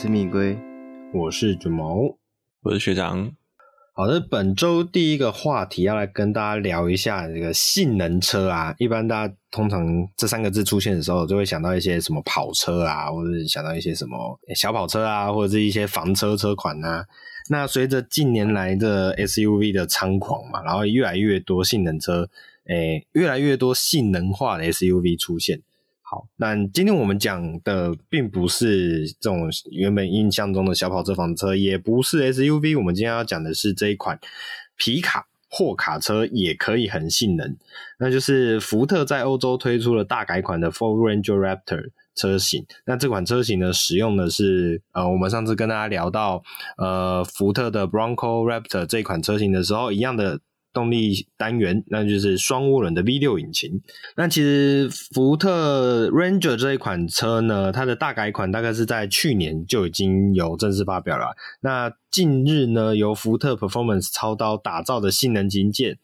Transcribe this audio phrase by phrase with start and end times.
[0.00, 0.56] 是米龟，
[1.12, 2.16] 我是卷毛，
[2.62, 3.32] 我是学长。
[3.96, 8.72] 好的，本周第一个话题要来跟大家聊一下这个性能车啊。
[8.78, 17.04] 一般大家通常这三个字出现的时候，就会想到一些什么跑车啊，或者想到一些什么小跑车啊，或者是一些房车车款啊。
[17.50, 22.30] 那随着近年来的 SUV 的猖狂嘛，然后越来越多性能车，
[22.68, 25.62] 诶，越来越多性能化的 SUV 出现。
[26.10, 32.78] 好，那今天我们讲的并不是这种原本印象中的小跑车、房车，也不是 SUV。
[32.78, 34.18] 我们今天要讲的是这一款
[34.78, 37.54] 皮卡货卡车，也可以很性能。
[37.98, 42.64] 那就是福特在欧洲推出了大改款的 Ford Ranger Raptor 车型。
[42.86, 46.42] 那这款车型呢，使用的是呃，我们上次跟大家聊到
[46.78, 50.40] 呃，福特的 Bronco Raptor 这款车型的时候，一样的。
[50.72, 53.80] 动力单元，那就是双涡轮的 V6 引擎。
[54.16, 61.34] 那其实福特 Ranger 这一款车呢，它的大改款大概是在去年就已经有正式发表了。
[61.60, 65.98] 那近日呢，由福特 Performance 操刀打造的性能旗舰、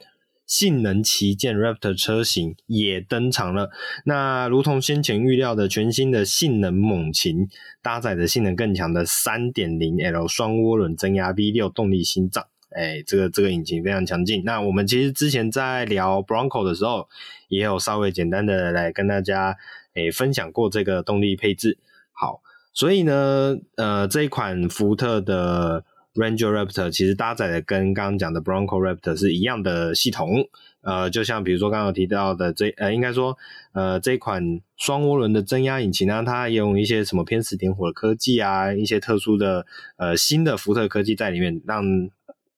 [0.46, 3.70] 性能旗舰 Raptor 车型也登场了。
[4.04, 7.48] 那如同先前预料的，全新的性能猛禽
[7.82, 12.46] 搭载的性能更强的 3.0L 双涡轮增压 V6 动力心脏。
[12.75, 14.42] 哎，这个这个引擎非常强劲。
[14.44, 17.08] 那我们其实之前在聊 Bronco 的时候，
[17.48, 19.56] 也有稍微简单的来跟大家
[19.94, 21.78] 诶分享过这个动力配置。
[22.12, 30.48] 好，所以呢，呃，这一款福特的 Ranger Raptor 其实搭载的跟刚刚讲的 Bronco Raptor 是一样的系统。
[30.83, 33.38] 呃，就像比如说刚刚提到的这呃，应该说
[33.72, 39.64] 呃这款双涡轮的增压引擎呢，它用一些什么偏磁点火的科技啊，一些特殊的
[39.97, 41.83] 呃新的福特科技在里面，让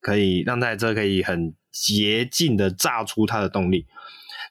[0.07, 3.87] 可以让这台车可以很洁净的炸出它的动力。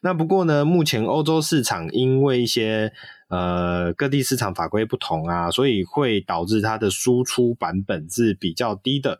[0.02, 2.92] 那不过呢，目前欧洲市场因为一些
[3.30, 9.18] 呃各地市场法规不同啊，所以会导致它的输出版本是比较低的。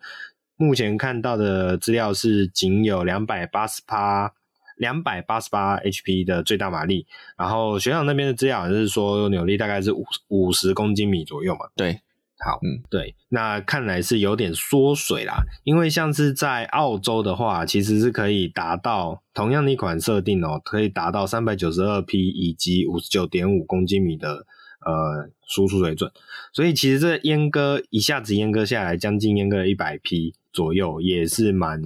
[0.59, 4.33] 目前看到的资料是仅有两百八十八
[4.77, 7.07] 两百八十八 HP 的最大马力，
[7.39, 11.61] 然后学长那边的资料就是说扭力大概是五五十公斤米左右嘛。
[11.75, 11.99] 对。
[12.45, 24.45] 好，嗯，对，那看来是有点缩水啦，因为像是在澳洲的话，其实是可以达到同样的一款设定哦，可以达到三百九十二匹以及五十九点五公斤米的
[24.85, 26.13] 呃输出水准，
[26.53, 31.81] 所以其实这阉割一下子阉割下来，将近阉割了一百匹左右，也是蛮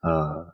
[0.00, 0.46] 呃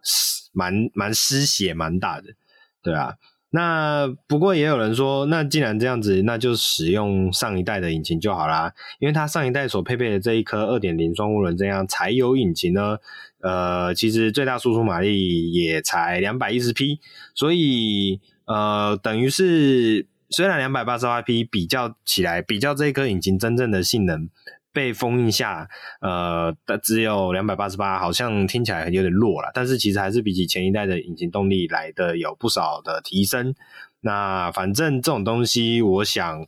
[0.53, 2.35] 蛮蛮失血蛮大的，
[2.83, 3.15] 对啊。
[3.51, 12.99] 那不过也有人说，那既然这样子，那就使用上一代的引擎就好啦，因为它上一代所配备的这一颗二点零双涡轮这样柴油引擎呢，
[13.41, 17.01] 呃，其实最大输出马力也才两百一十匹，
[17.35, 24.29] 所以呃，等于是虽然两百八十八匹比较起来，比较这一颗引擎真正的性能。
[24.77, 25.67] 被封印下，
[26.03, 33.55] 呃，只有两百八十八，好像听起来有点弱了，但是其实还是比起前一代的引擎动力来的有不少的提升。
[34.03, 36.45] 那反正这种东西，我想，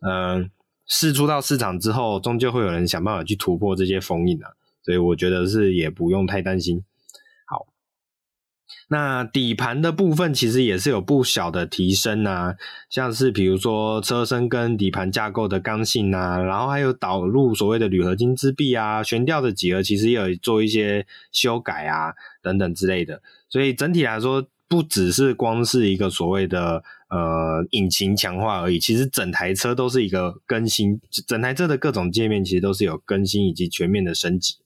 [0.00, 0.48] 嗯、
[0.86, 4.46] 试，出到市场之后，终究会有人想办法去突破这些封印的，
[4.84, 6.84] 所以我觉得是也不用太担心。
[8.88, 12.54] 那底盘的部分其实也是有不小的提升啊，
[12.90, 22.12] 像是比如说车身跟底盘架构的刚性啊，然后还有导入所谓的铝合金支臂啊，悬吊的几何其实也有做一些修改啊，
[22.42, 23.22] 等等之类的。
[23.48, 34.56] 所以整体来说，不只是光是一个所谓的呃引擎强化而已，其实整台车都是一个更新，整台车的各种界面其实都是有更新以及全面的升级。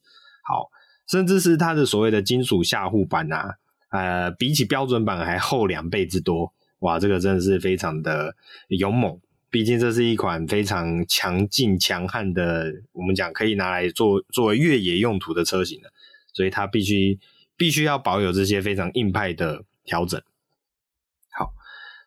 [0.42, 0.70] 好，
[1.08, 3.56] 甚至是它的所谓的金属下护板啊。
[3.90, 8.34] 呃，比起标准版还厚两倍之多，哇，这个真的是非常的
[8.68, 9.18] 勇猛。
[9.48, 15.90] 毕竟这是一款非常强劲、强悍的，我们讲可以拿来做作为越野用途的车型的，
[16.32, 17.18] 所以它必须
[17.56, 20.20] 必须要保有这些非常硬派的调整。
[21.30, 21.54] 好，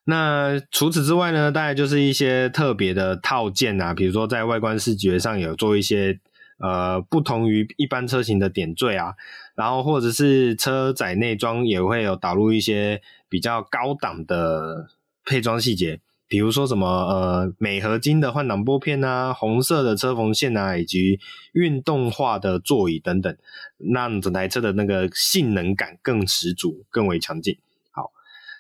[0.04, 6.20] 那除此之外呢，大概就是一些特别的套件啊，比如说在外观视觉上有做一些。
[6.60, 9.16] 呃，不同于一般车型的点缀啊，
[9.56, 14.90] 然后或者是车载内装也会有导入一些比较高档的
[15.26, 21.20] 配装细节，比如说什么呃镁合金的换挡拨片啊，红色的车缝线啊，以及
[21.54, 23.38] 运动化的座椅等等，
[23.78, 27.58] 让整台车的那个性能感更十足，更为强劲。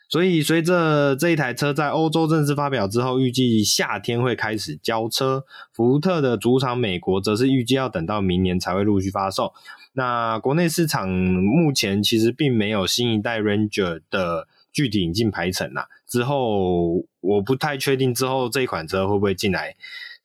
[0.09, 5.45] 所以，随着这一台车在欧洲正式发表之后，预计夏天会开始交车。
[5.71, 9.53] 福特的主场美国则是预计要等到明年才会陆续发售。
[9.94, 15.85] 那国内市场目前其实并没有新一代 Ranger 的具体引进排程呐。
[16.07, 19.75] 之后我不太确定之后这一款车会不会进来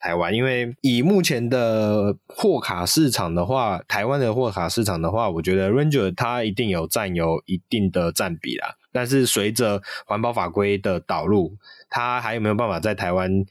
[0.04, 8.76] 台湾，因为以目前的货卡市场的话，台湾的货卡市场的话，我觉得 Ranger 它一定有占有一定的占比啦。
[8.92, 11.56] 但是随着环保法规的导入，
[11.88, 13.46] 它还有没有办法在台湾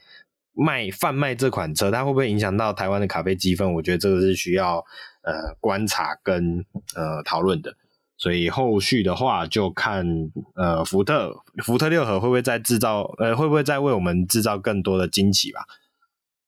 [0.54, 1.90] 卖贩卖这款车？
[1.90, 3.74] 它会不会影响到台湾的卡费积分？
[3.74, 4.78] 我觉得这个是需要
[5.24, 6.64] 呃观察跟
[6.96, 7.76] 呃讨论的。
[8.16, 10.06] 所以后续的话，就看
[10.54, 15.66] 呃福特福特六合会不会再制造呃会不会再为我们制造更多的惊喜吧。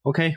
[0.06, 0.36] OK，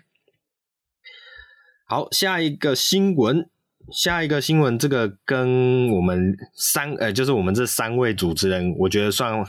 [1.84, 3.50] 好，下一个新闻，
[3.92, 9.44] 下一个新闻，这个跟我们三，呃，就是我们这三位主持人，我觉得算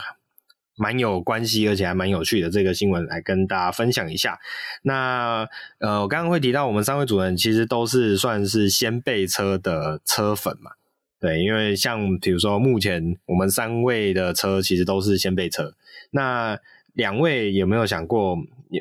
[0.76, 4.38] 蛮有关系，而且还蛮有趣的这个新闻，来跟大家分享一下。
[4.82, 10.72] 那，呃，我刚刚会提到，我们三位主持人其实都是算是掀背车的车粉嘛，
[11.18, 15.74] 对，因为像比如说，目前我们三位的车其实都是掀背车，
[16.10, 16.60] 那。
[16.92, 18.36] 两位有没有想过，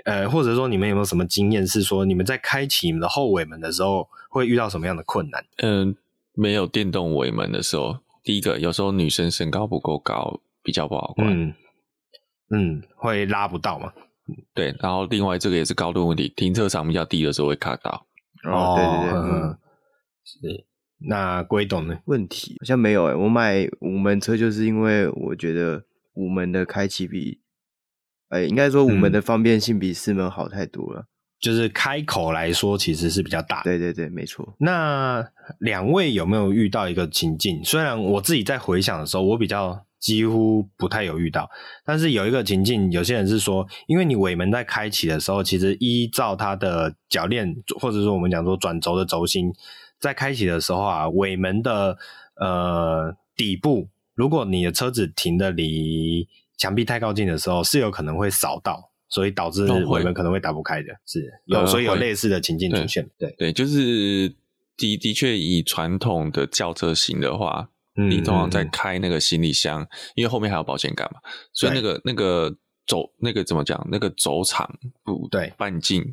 [0.06, 5.44] 呃，或者说你们有没有什么经验，是说你们在开启你们的后尾门的时候会遇到什么样的困难？
[5.64, 5.96] 嗯，
[6.34, 11.28] 没有电动尾门的时候，第一个有时候女生身高不够高，比较不好关。
[11.30, 11.54] 嗯，
[12.52, 13.92] 嗯，会拉不到嘛？
[14.54, 18.06] 对，然后另外这个也是高度问题，停车场比较低的时候会卡到。
[18.44, 19.58] 哦，对对对，嗯，
[20.24, 20.66] 是。
[21.02, 21.98] 那归董呢？
[22.06, 25.84] 问题好像没有诶，我买五门车就是因为我觉得
[26.14, 27.40] 五门的开启比。
[28.30, 31.02] 哎，应该说五门的方便性比四门好太多了。
[31.02, 31.06] 嗯，
[31.40, 33.64] 就是开口来说，其实是比较大。
[33.64, 34.56] 对对对，没错。
[34.60, 35.26] 那
[35.60, 37.64] 两位有没有遇到一个情境？
[37.64, 41.50] 虽然我自己在回想的时候，我比较几乎不太有遇到，
[41.86, 49.52] 但是有一个情境，有些人是说，因为你尾门在开启的时候，其实依照它的铰链，或者说我们讲说转轴的轴心，
[50.00, 51.98] 在开启的时候啊，尾门的
[52.36, 56.28] 呃底部，如果你的车子停的离
[56.60, 63.10] 墙壁太靠近的时候，是有可能会扫到，所以导致尾门可能会打不开的，是有，所以有类似的情境出现。
[63.18, 64.30] 对对，就是
[64.78, 71.20] 的的确以传统的轿车型的话，嗯，你通常在开那个行李箱，因为后面还有保险杆嘛，
[71.54, 72.54] 所以那个那个
[72.86, 73.88] 轴那个怎么讲？
[73.90, 74.70] 那个轴长
[75.04, 76.04] 不对，半径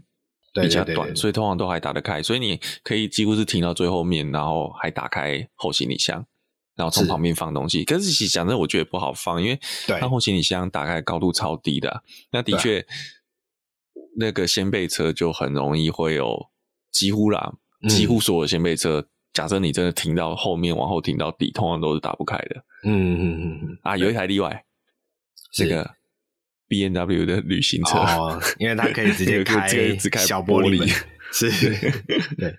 [0.55, 6.25] 比较短，所以通常都还打得开，所以你可以几乎是停到最后面，然后还打开后行李箱。
[6.77, 9.59] 然后从旁边放东西，是，可是其实讲真的，我觉得不好放，因为
[9.99, 12.87] 它后行李箱打开高度超低的，那的确
[14.19, 16.49] 那个掀背车就很容易会有
[16.91, 22.65] 几乎啦，嗯、几乎所有的掀背车，假设你真的停到后面往后停到底，通常都是打不开的。
[22.85, 24.65] 嗯嗯嗯嗯啊，有一台例外，
[25.53, 25.95] 这个
[26.69, 30.87] B N W 的旅行车，哦，因为它可以直接 开只开小玻璃，
[31.33, 31.51] 是，
[32.37, 32.55] 对。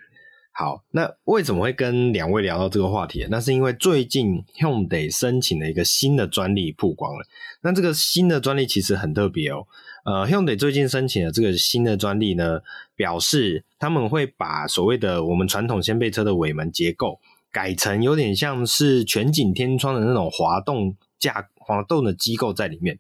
[0.60, 3.28] 好，那为什么会跟两位聊到这个话题？
[3.30, 7.24] 那是因为最近 Hyundai 申请了一个新的专利曝光了。
[7.62, 9.68] 那这个新的专利其实很特别哦。
[10.04, 12.62] 呃，Hyundai 最近申请的这个新的专利呢，
[12.96, 17.20] 表示他们会把所谓的我们传统掀背车的尾门结构
[17.52, 22.98] 改成有点像是全景天窗的那种滑动架、滑动的机构在里面。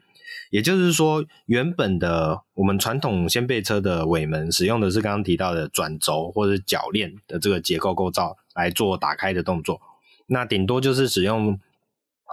[0.50, 9.81] 也就是说，原本的我们传统掀背车的尾门使用的是刚刚提到的转轴或者铰链的这个结构构造来做打开的动作，
[10.28, 11.59] 那顶多就是使用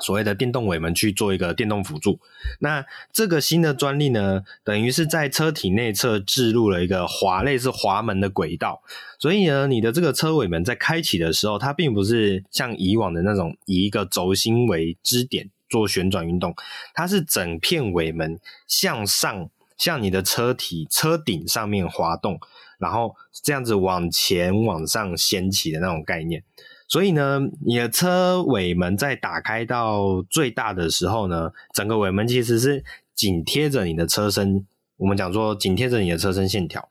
[0.00, 2.18] 所谓的电动尾门去做一个电动辅助。
[2.58, 8.82] 那这个新的专利呢，等于是在车体内侧置入了一个滑类似滑门的轨道，
[9.20, 15.50] 所以呢，你的这个车尾门在开启的时候，它并不是像以往的那种以一个轴心为支点。
[15.68, 16.54] 做旋转运动，
[16.92, 22.38] 它是整片尾门向上，向你的车体车顶上面滑动，
[22.78, 26.42] 然后这样子往前往上掀起的那种概念。
[26.86, 34.66] 所以呢，你的车尾门在打开到最大的时候呢，整个尾门其实是紧贴着你的车身。
[34.98, 36.88] 我们讲说紧贴着你的车身线条。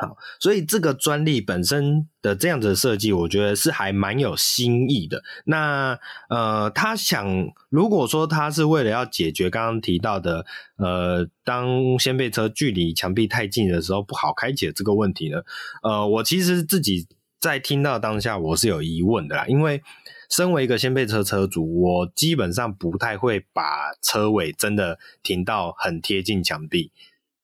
[0.00, 5.24] 好，所以这个专利本身的这样子的设计，我觉得是还蛮有新意的。
[5.44, 7.26] 那呃，他想，
[7.68, 15.42] 如果说他是为了要解决刚刚提到的，呃，当掀背车距离墙壁太近的时候不好开启这个问题呢？
[15.82, 17.08] 呃，我其实自己
[17.40, 19.82] 在听到当下我是有疑问的啦，因为
[20.30, 26.92] 身为一个掀背车车主，我基本上不太会把车尾真的停到很贴近墙壁。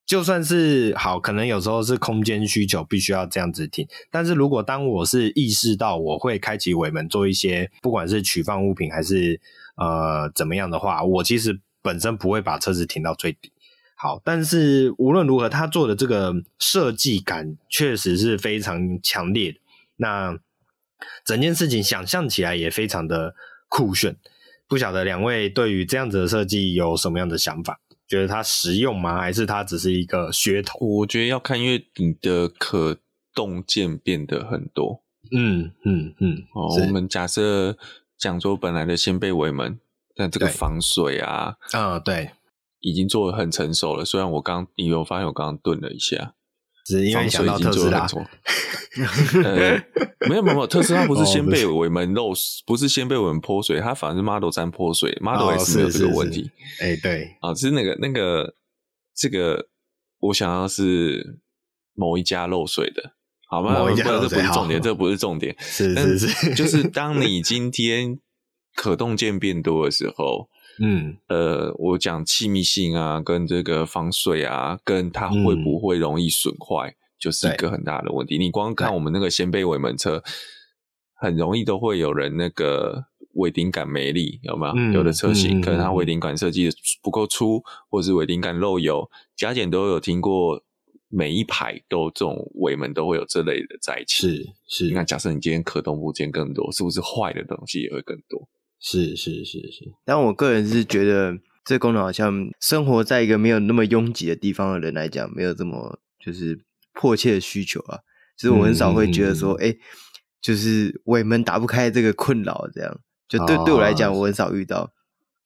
[0.06, 3.88] 就算是好，可能有时候是空间需求，必须要这样子停。
[4.10, 9.40] 但是如果当我是意识到我会开启尾门做一些，不管是取放物品还是
[9.76, 13.50] 呃怎么样的话，我其实本身不会把车子停到最底。
[13.96, 19.58] 好，但是无论如何，他做的这个设计感确实是非常强烈的。
[19.96, 20.38] 那
[21.24, 23.34] 整件事情想象起来也非常的
[23.68, 24.16] 酷炫。
[24.66, 27.80] 不晓得两位对于这样子的设计有什么样的想法？
[28.06, 29.20] 觉得它实用吗？
[29.20, 30.78] 还是它只是一个噱头？
[30.78, 32.98] 我觉得要看，因为你的可
[33.34, 35.02] 动件变得很多。
[35.32, 36.44] 嗯嗯嗯。
[36.54, 37.76] 哦，我们假设
[38.18, 39.78] 讲说本来的掀背尾门，
[40.14, 42.30] 但这个防水啊，啊、嗯、对，
[42.80, 44.04] 已经做的很成熟了。
[44.04, 46.34] 虽然我刚，你有发现我刚刚顿了一下。
[46.84, 48.06] 只是因为想到特斯拉，
[49.42, 49.82] 呃，
[50.28, 52.32] 没有没有，特斯拉不是先被尾门漏，
[52.66, 52.86] 不是。
[52.86, 56.50] 掀背尾门泼水，它反而是 Model 三泼水，Model S 没有这个问题。
[56.80, 58.54] 哎、欸，对，啊，只是那个那个
[59.16, 59.68] 这个，
[60.20, 61.40] 我想要是
[61.94, 63.14] 某一家漏水的，
[63.48, 63.78] 好吗？
[63.78, 68.18] 某一家漏水，这不是重点，这不是重点，是是是，就是当你今天
[68.76, 70.50] 可动件变多的时候。
[70.78, 78.38] 嗯，呃，我讲气密性啊，跟这个防水啊，跟它会不会容易损坏，嗯、就是一个很大的问题。
[78.38, 80.22] 你光看我们那个掀背尾门车，
[81.14, 84.74] 很容易都会有人那个尾顶杆没力，有没有？
[84.76, 90.62] 嗯、有的车型、嗯、可能它尾顶杆设计的不够粗，或是尾顶杆漏油，加减都有听过。
[91.16, 94.28] 每一排都这种尾门都会有这类的灾情。
[94.28, 98.48] 是是，那，假设你今天可动部件更多，是不是坏的东西也会更多？
[98.86, 106.60] 是是是是，但我个人是觉得这功能好像生活在一个没有那么拥挤的地方的人来讲，没有这么就是
[106.92, 108.00] 迫切的需求啊。
[108.36, 109.78] 就是我很少会觉得说，哎、嗯欸，
[110.42, 114.92] 就是尾门打不开这个困扰，这样就对、哦、对我来讲，我很少遇到。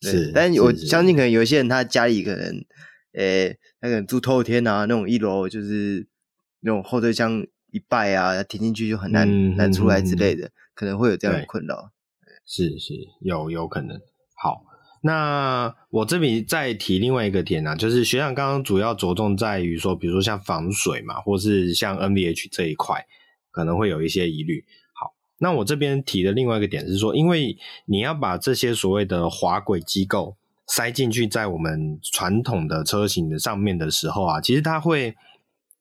[0.01, 2.65] 是，但我相信可能有些人他家里可能，
[3.13, 6.09] 诶、欸，他可能住透天啊，那种一楼就是
[6.61, 11.93] 那种后车厢一拜啊，停进去就很难、嗯、难出来之类的，可能会有这样的困扰。
[12.49, 14.01] 是是有有可能。
[14.43, 14.65] 好，
[15.03, 23.05] 那我这边再提另外一个点啊，就是学长刚刚主要着重在于说，比如说像防水嘛，或是像 NVH 这一块，
[23.51, 24.65] 可能会有一些疑虑。
[24.95, 30.37] 好，那我这边提的另外一个点是说，因为你要把这些所谓的滑轨机构
[30.67, 35.15] 塞进去在我们传统的车型的上面的时候啊，其实它会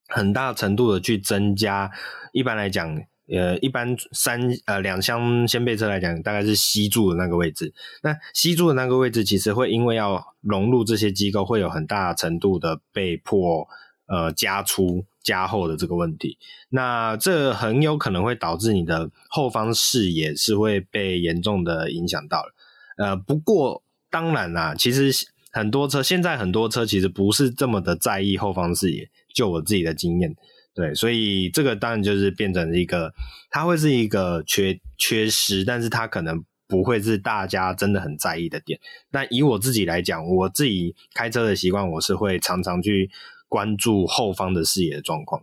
[0.08, 1.92] 很大程度的去增加，
[2.34, 3.02] 一般来讲。
[3.30, 7.74] 呃，一般三呃两厢掀背车来讲，大概是吸住的那个位置。
[8.02, 13.68] 那吸住的那个位置，其实会因为要融入这些机构，会有很大程度的被迫
[14.08, 16.38] 呃加粗加厚的这个问题。
[16.70, 22.54] 那这很有可能会导致你的后方视野是会被严重的影响到了。
[22.98, 25.12] 呃，不过当然啦，其实
[25.52, 30.34] 很多车现在很多车其实不是这么的在意后方视野，就我自己的经验。
[30.78, 33.12] 对，所以这个当然就是变成一个，
[33.50, 38.80] 它会是一个缺缺失，但是它可能不会是大家真的很在意的点。
[39.10, 43.10] 那以我自己来讲，我自己开车的习惯，我是会常常去
[43.50, 45.42] 关注后方的视野的状况。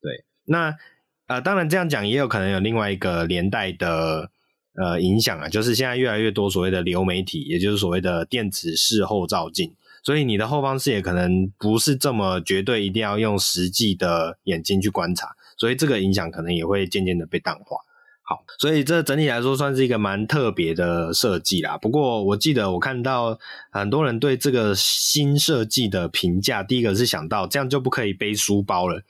[0.00, 0.74] 对，那
[1.26, 4.30] 呃，当然这样讲也有可能有另外一个连带的
[4.76, 9.74] 呃影响啊，就是现在越来越多所谓的流媒体，也就是所谓的电子式后照镜。
[10.02, 17.78] 所以你的后方视野可能不是这么绝对，一定要用实际的眼睛去观察，所以这个影响可能也会渐渐的被淡化。
[18.22, 21.76] 好，所以这整体来说算是一个蛮特别的设计啦。
[21.76, 23.38] 不过我记得我看到
[23.70, 29.02] 很多人对这个新设计的评价，第一个是想到这样就不可以背书包了。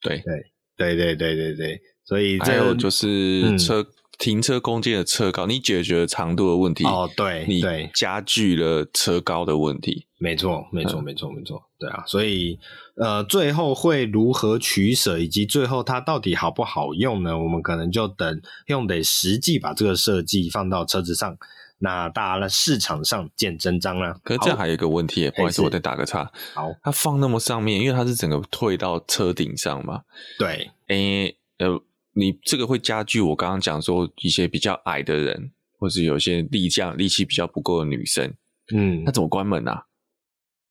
[0.00, 0.34] 对对
[0.76, 3.80] 对对对对对，所以这还有就是车。
[3.82, 3.86] 嗯
[4.18, 12.58] 停车空间的车高，你解决了长度的问题哦，对，你对加剧了车高的问题，没错，没错，没错，没错，对啊，所以
[12.96, 17.36] 呃，最后会如何取舍，以及最后它到底好不好用呢？
[17.36, 21.36] 我们可能就等用得实际把这个设计放到车子上，
[21.78, 24.14] 那大家的市场上见真章啦。
[24.22, 26.30] 可是这样还有一个问题，不好意思，我再打个岔。
[26.54, 30.02] 好，它放那么上面，因为它是整个退到车顶上嘛。
[30.38, 31.82] 对，诶，呃。
[32.14, 38.34] 你这个会加剧我刚刚讲说一些比较矮的人，或者有些力量力气比较不够的女生，
[38.74, 39.84] 嗯，那怎么关门啊？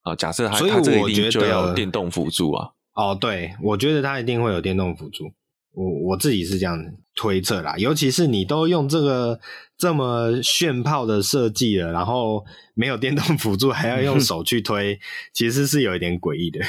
[0.03, 2.71] 啊，假设他他这一定就要电动辅助啊？
[2.93, 5.31] 哦，对，我觉得他一定会有电动辅助。
[5.73, 6.77] 我我自己是这样
[7.15, 9.39] 推测啦，尤其是你都用这个
[9.77, 14.99] 这么炫炮的设计了，然后没有电动辅助，还要用手去推，
[15.33, 16.59] 其实是有一点诡异的。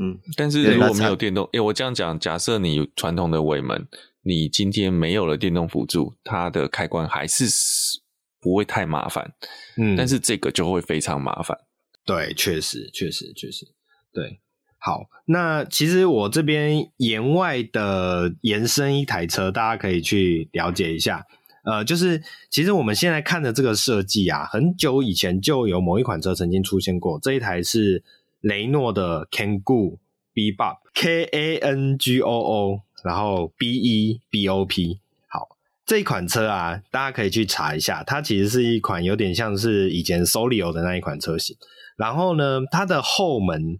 [0.00, 3.86] 嗯，但是 如果没有电动，诶，我这样讲，假设你传统的尾门。
[4.22, 7.44] 你今天没有了电动辅助，它的开关还是
[8.40, 9.32] 不会太麻烦，
[9.76, 11.58] 嗯，但是这个就会非常麻烦。
[12.04, 13.66] 对，确实，确实，确实，
[14.12, 14.40] 对。
[14.84, 21.24] 好，那其实我这边言外的延伸一台车，大家可以去了解一下。
[21.64, 27.20] 呃，就是其实我们现在看的这个设计啊，很久以前就有某一款车曾经出现过。
[27.20, 28.02] 这一台是
[28.40, 29.98] 雷诺的 Kangoo
[30.34, 32.80] Bebop，K A N G O O。
[33.04, 35.48] 然后 B E B O P，好，
[35.86, 41.56] 这一款车啊，大家可以去查一下，它其实是一款有点像是以前 Solio 的那一款车型。
[41.96, 43.78] 然后呢，它的后门。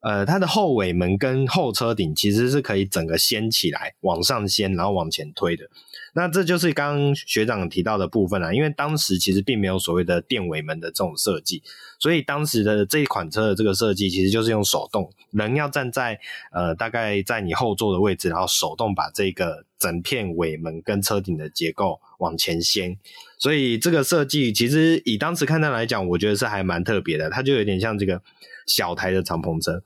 [0.00, 5.68] 呃，它的后尾门跟后车顶其实是可以整个掀起来，往上掀，然后往前推的。
[6.14, 11.62] 那这就是刚学长提到的部分啦，因为当时其实并没有所谓的电尾门的这种设计，
[11.98, 16.18] 所以当时的这一款车的这个设计其实就是用手动，人要站在
[16.52, 22.96] 呃大概在你后座的位置，然后手动把这个整片尾门跟车顶的结构往前掀。
[23.38, 28.20] 所以这个设计其实以当时看到来讲，我觉得是还蛮特别的，它就有点像这个。
[28.68, 29.82] 小台的敞篷车，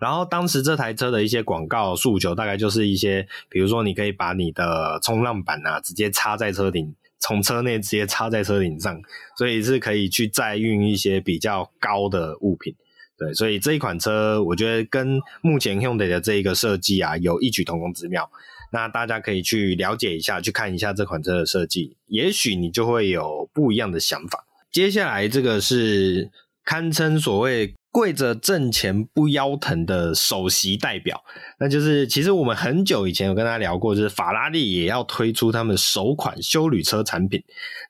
[0.00, 9.00] 然后当时这台车的一些广告诉求，大概就是一些，比如说你可以把你的冲浪板啊直接插在车顶，从车内直接插在车顶上，
[9.38, 12.74] 所以是可以去载运一些比较高的物品。
[13.16, 18.30] 对，所以这一款车我觉得跟目前 Hyundai 的这一个设计啊有异曲同工之妙。
[18.72, 24.44] 那大家可以去了解一下，去看一下这款车的设计，也许你就会有不一样的想法。
[24.70, 26.30] 接下来这个是。
[26.68, 31.24] 堪称所谓跪着挣钱不腰疼的首席代表，
[31.58, 37.42] 那就是其实我们很久以前有跟大家聊过，就是法拉利也要推出他们首款休旅车产品。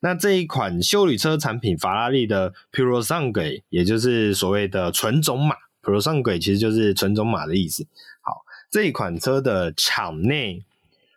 [0.02, 7.84] 那这一款休旅车产品，法拉利的 Puro Sangue，也就是所谓的纯种马，Puro Sangue 其实就是纯种马的意思。
[8.20, 10.62] 好，这一款车的场内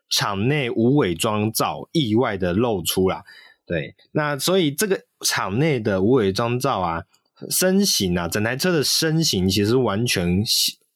[0.10, 3.24] 场内无伪装照意外的露出啦。
[3.67, 7.03] 对，那所以这个场内的无伪装照啊。
[7.50, 10.43] 身形啊，整台车的身形其实完全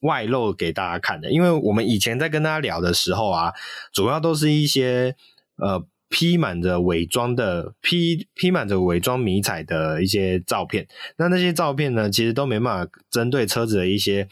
[0.02, 3.54] 外露给大家看的，因为我们以前在跟大家聊的时候啊，
[3.94, 5.16] 主要都是一些
[5.58, 10.86] 呃披满着伪装的披披满着伪装迷彩的一些照片，
[11.18, 14.28] 那那些照片呢，其实都没办法针对车子的一些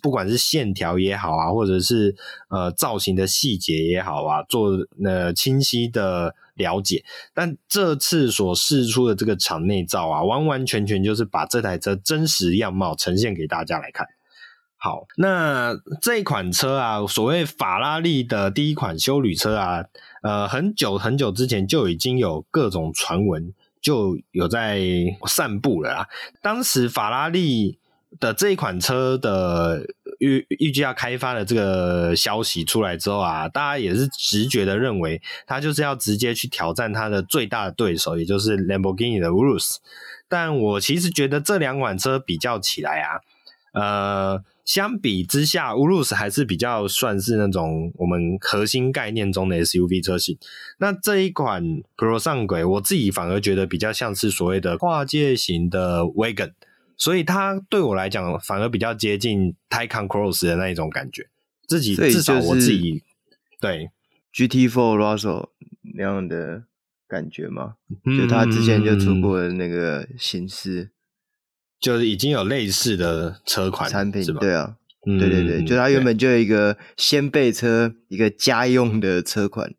[0.00, 2.14] 不管是线条也好啊，或者是
[2.50, 4.70] 呃造型的细节也好啊，做
[5.04, 6.34] 呃清晰的。
[6.58, 7.02] 了解，
[7.32, 14.06] 但这次所试出的这个场内照啊，完完全全就是把这台车真实样貌呈现给大家来看。
[14.76, 19.84] 好，那这款车啊，所谓法拉利的第一款休旅车啊，
[20.22, 24.80] 呃，很久很久之前就已经有各种传闻就有在
[25.26, 26.08] 散布了啦。
[26.42, 27.78] 当时法拉利
[28.20, 29.86] 的这一款车的。
[30.18, 39.76] 预预计要开发的这个消息出来之后啊，大家也是直觉的认为，他就是要直接去挑战他的最大的对手，也就是 Lamborghini 的 Urus。
[40.28, 43.20] 但我其实觉得这两款车比较起来啊，
[43.72, 50.36] 呃，相比之下，Urus 还是比较算是那种我们核心概念中的 SUV 车型。
[50.78, 51.64] 那这一款
[51.96, 56.52] Pro 上轨我自己反而觉得比较像是所谓的跨界型的 Wagon。
[56.98, 61.28] 所以它对我来讲反而比较接近 Taycan Cross 的那一种感觉，
[61.66, 63.02] 自己至少我自己
[63.60, 63.90] 对。
[64.30, 65.48] GT Four Russell
[65.96, 66.64] 那样的
[67.08, 70.90] 感觉嘛，就他之前就出过的那个形式，嗯，
[71.80, 74.40] 就是已经有类似的车款产品，吧？
[74.40, 79.70] 对啊，嗯、对对对，就它原本就有一个掀背车，一个家用的车款，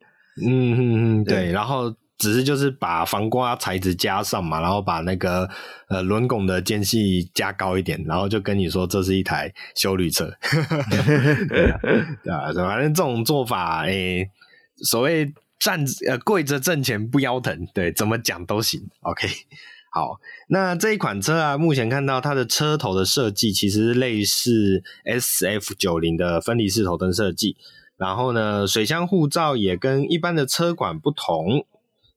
[0.43, 1.95] 嗯嗯嗯，对然后。
[2.19, 5.49] 只是就是把防刮材质加上嘛，然后把那个
[5.88, 10.29] 呃轮拱的间隙加高一点，然后就跟你说这是一台修旅车，
[11.49, 14.32] 对啊，对啊，反正这种做法，诶、欸，
[14.84, 18.82] 所谓站呃跪着挣钱不腰疼，对，怎么讲都行。
[19.03, 19.25] OK，
[19.93, 27.55] 好，那这一款车啊，目前看到它的车头的设计其实类似 SF 九零的分离式头灯设计，
[27.95, 31.65] 然后呢，水箱护罩也跟一般的车款不同。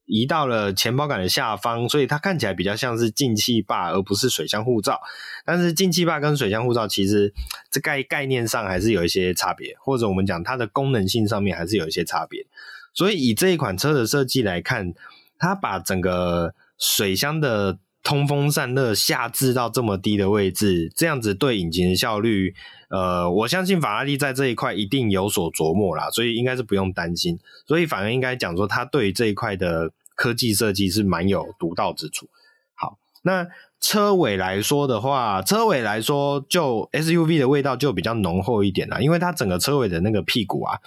[0.05, 4.99] 移到了前包杆的下方，所以它看起来比较像是进气坝，而不是水箱护罩。
[5.45, 7.33] 但是进气坝跟水箱护罩其实
[7.71, 12.45] 这概概念上还是有一些差别，或者我们讲它的功能性上面还是有一些差别。
[12.93, 14.93] 所以以这一款车的设计来看，
[15.39, 22.53] 它把整个水箱的通风散热下置到这么低的位置，这样子对引擎的效率。
[22.89, 27.39] 呃，我相信法拉利在这一块一定有所琢磨啦，所以应该是不用担心。
[27.65, 32.27] 所以反而应该讲说，它对这一块的科技设计是蛮有独到之处。
[32.75, 33.47] 好，那
[33.79, 40.77] 车尾来说的话，车尾来说就 SUV 的味道就比较浓厚一点啦，因为它整个车尾的那个屁股啊，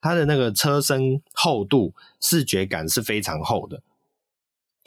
[0.00, 3.82] 它的那个车身厚度、视觉感是非常厚的。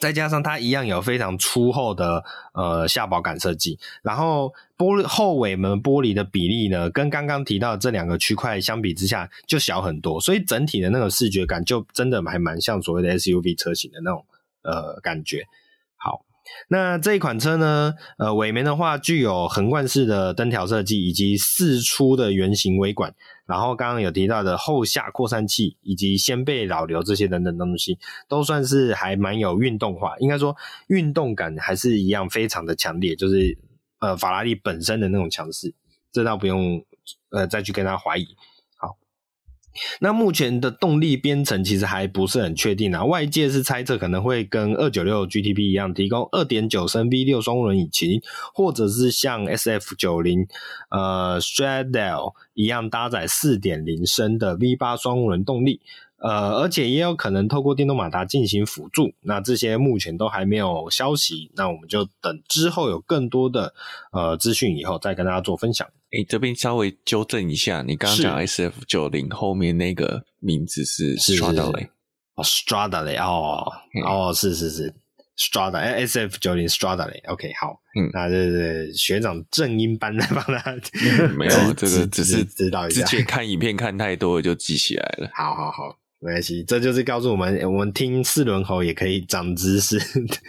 [0.04, 14.26] 再加上它一样有非常粗厚的呃下保杆设计，然后玻璃后尾门玻璃的比例呢，跟刚刚提到这两个区块相比之下就小很多，所以整体的那个视觉感就真的还蛮像所谓的 SUV 车型的那种
[14.60, 15.46] 呃感觉。
[16.68, 23.14] 那这一款车呢，呃，尾门的话具有横贯式的灯条设计，以及四出的圆形尾管。
[23.46, 30.16] 然后刚刚有提到的后下扩散器以及掀背扰流这些等等东西，都算是还蛮有运动化。
[30.18, 33.58] 应该说运动感还是一样非常的强烈，就是
[33.98, 35.74] 呃法拉利本身的那种强势，
[36.10, 36.82] 这倒不用
[37.30, 38.26] 呃再去跟他怀疑。
[40.00, 48.20] 那目前的动力编程其实还不是很确定啊，外界是猜测可能会跟二九六 GTP 一样，提供二点九升 V 六双涡轮引擎，
[48.52, 50.46] 或者是像 SF 九零
[50.90, 55.80] 呃 Stradale 一样搭载四点零升的 V 八双涡轮动力。
[56.16, 63.74] 呃，而且也有可能透过电动马达进行辅助，那这些目前都还没有消息，那我们就等之后有更多的
[64.10, 65.86] 呃资讯以后再跟大家做分享。
[66.14, 71.88] 诶、欸、这边稍微纠正一下，你刚刚讲 SF 九零后面那个名字是 Stradale
[72.36, 73.72] 哦，Stradale 哦，
[74.06, 74.94] 哦，是是是
[75.36, 80.76] Stradale SF 九零 Stradale，OK，好，嗯，那这是学长正音班来帮他，
[81.36, 85.98] 没有这个只是知道一下，之前看影片看太多了就记起来了，好好好。
[86.20, 89.98] 没关系，这就是告诉我们，我们听四轮猴也可以长知识。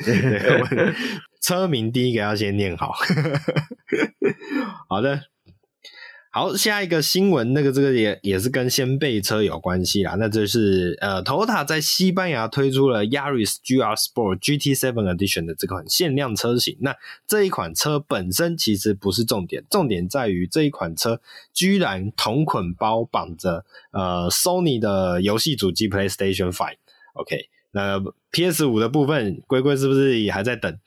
[0.05, 0.95] 对，对，我们
[1.43, 2.93] 车名第一个要先念好。
[4.87, 5.21] 好的。
[6.35, 10.15] 好，下一个新闻，那个这个也也是跟掀背车有关系啦。
[10.19, 16.75] 那就是呃，Toyota 在西班牙推出了 Yaris GR Sport GT7 Edition 的这款限量车型。
[16.81, 16.93] 那
[17.25, 21.21] 这一款车本身其实不是重点，重点在于这一款车
[21.53, 26.73] 居然同捆包绑着呃 Sony 的游戏主机 PlayStation 5。
[27.13, 30.77] OK，那 PS 五的部分，龟龟是不是也还在等？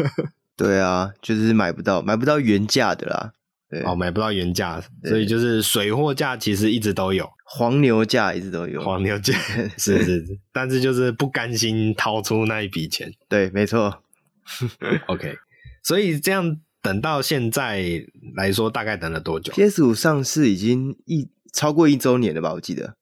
[0.58, 3.32] 对啊，就是买不到，买不到原价的啦。
[3.70, 9.32] 对哦，买不到原价，所以就是水货价其实一直都有，黄牛价一直都有，黄牛价
[9.78, 13.12] 是是是，但是就是不甘心掏出那一笔钱。
[13.28, 14.02] 对，没错。
[15.06, 15.36] OK，
[15.84, 18.02] 所以这样等到现在
[18.34, 22.54] 来说，大概等了多久？PS 五上市已经一超过一周年了吧？
[22.54, 22.96] 我记得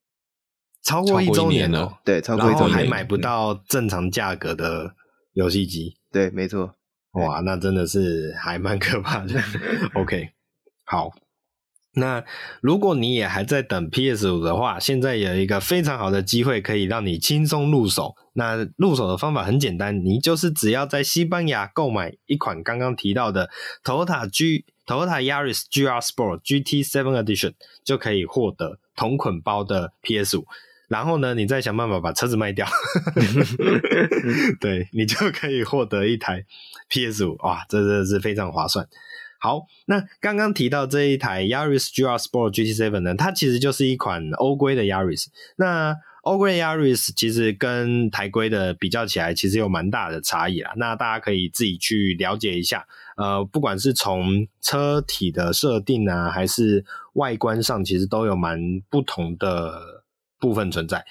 [0.83, 4.95] 超过一周年了，对，超过一周年，还买不到正常价格的
[5.33, 5.95] 游戏机。
[6.13, 6.75] 对，没错。
[7.13, 9.41] 哇，那真的是还蛮可怕的。
[9.97, 10.29] OK。
[10.91, 11.11] 好，
[11.93, 12.25] 那
[12.63, 18.15] 如果你也还在等 PS 五的话，现在有一个非常好的机会可以让你轻松入手。
[18.33, 23.51] 那入手的方法很简单，你就是只要在西班牙购买一款刚刚提到的
[23.85, 27.53] Toyota G Toyota Yaris GR Sport GT7 Edition，
[27.85, 30.47] 就可以获得同捆包的 PS 五。
[30.89, 32.67] 然后呢，你再想办法把车子卖掉，
[34.59, 36.47] 对，你就可以获得一台
[36.89, 37.37] PS 五。
[37.41, 38.89] 哇，这真的是非常划算。
[39.41, 45.27] 好，那刚刚提到这一台 Yaris GR Sport GT7 呢，它其实就是一款欧规的 Yaris。
[45.57, 50.73] 那欧规 Yaris 其实跟台规的比较起来，其实有蛮大的差异啦。
[50.77, 52.85] 那大家可以自己去了解一下。
[53.17, 60.03] 呃，不管是从车体的设定啊，还是外观上，其实都有蛮不同的
[60.41, 61.07] 部分存在。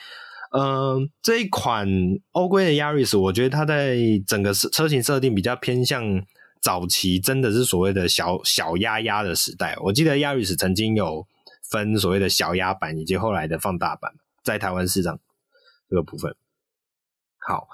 [0.51, 1.87] 嗯、这一款
[2.33, 6.21] 欧规的 Yaris，我觉得它在整个车型设定比较偏向。
[6.61, 11.27] 早期真的是所谓的小小鸭鸭的时代，我记得 Yaris 曾经有
[11.69, 15.19] 分所谓的小鸭版以及后来的放大版，在台湾市场
[15.89, 16.35] 这个部分。
[17.37, 17.67] 好，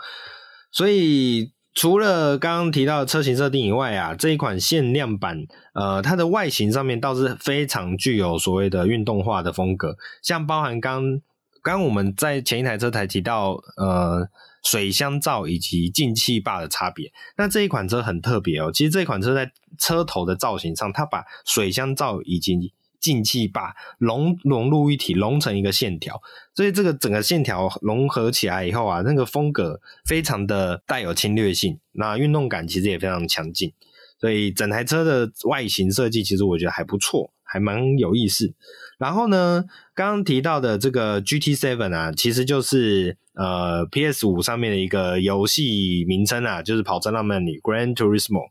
[0.72, 11.22] 所以除了刚刚提到的车型设定以外啊，这一款限量版，呃，它的外形上面倒是非常具有所谓的运动化的风格，像包含刚
[11.62, 14.30] 刚我们在前一台车台提到，呃。
[14.64, 18.72] 水箱罩以及进气坝的差别，那这一款车很特别哦。
[18.72, 26.22] 其实这一款车在车头的造型上，它把水箱罩以及进气坝融融入一体，融成一个线条，
[26.56, 33.74] 所以这个整个线条融合起来以后啊，那个风格非常的带有侵略性，那运动感其实也非常强劲，
[34.18, 38.54] 所以整台车的外形设计其实我觉得还不错，还蛮有意思。
[38.98, 48.50] 然后呢，刚刚提到的这个 GT Seven 啊，其实就是呃 PS 五上面的一个游戏名称啊，就是跑车浪漫里 Grand Turismo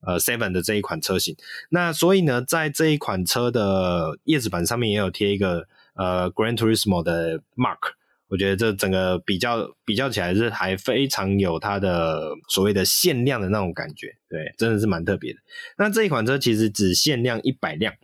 [0.00, 1.36] 呃 Seven 的这一款车型。
[1.70, 7.92] 那所以呢，在这一款车的叶子板上面也有贴一个呃 Grand Turismo 的 Mark，
[8.28, 15.38] 我觉得这整个比较比较起来是还非常有它的所谓的限量的那种感觉，对，真的是蛮特别的。
[15.76, 17.94] 那这一款车其实只限量一百辆。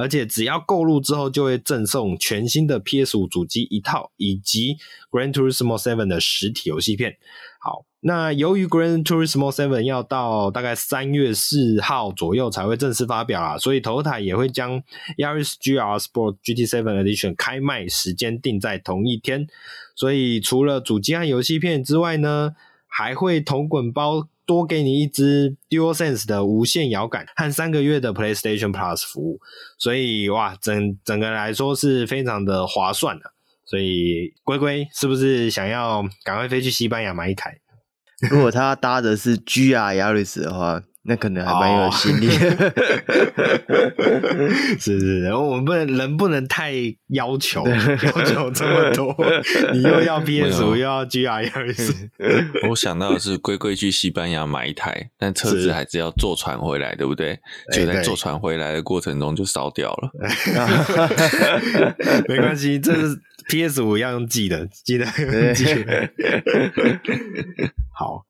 [0.00, 4.78] 而且只要购入之后，就会赠送全新的 PS5 主机一套，以及
[5.10, 7.18] Gran Turismo 7的实体游戏片。
[7.60, 14.82] 好，那由于 Gran Turismo 7要到大概三月四号左右才会正式发表啊，所以 Toyota 也会将
[15.18, 19.46] Yaris GR Sport GT7 Edition 开卖时间定在同一天。
[19.94, 22.54] 所以除了主机和游戏片之外呢，
[22.86, 24.28] 还会同捆包。
[24.50, 29.38] 多给你一支 DualSense 的无线摇杆和三个月的 PlayStation Plus 服务，
[29.78, 33.32] 所以哇，整整个来说是非常的划算的。
[33.64, 37.60] 所以龟龟是不是想要赶快飞去西班牙买一台？
[38.28, 40.82] 如果他搭的是 GR Yaris 的话。
[41.02, 42.72] 那可能还蛮有吸引力的，
[44.78, 46.74] 是是是，我们不能人不能太
[47.08, 49.16] 要求，要求这么多，
[49.72, 51.98] 你又要 PS 五又要 GR，
[52.68, 57.38] 我想到的是龟龟去西班牙买一台，但车子还是要坐船回来，对不对？
[57.72, 60.10] 就在坐船回来的过程中就烧掉了，
[62.28, 65.06] 没关系，这是 PS 五要用寄的，记得
[65.54, 65.64] 寄。
[67.94, 68.26] 好。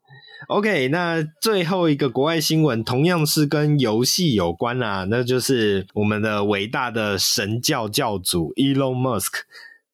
[0.48, 9.42] OK，那最后一个国外新闻同样是跟游戏有关啊，那就是我们的伟大的神教教主 Elon Musk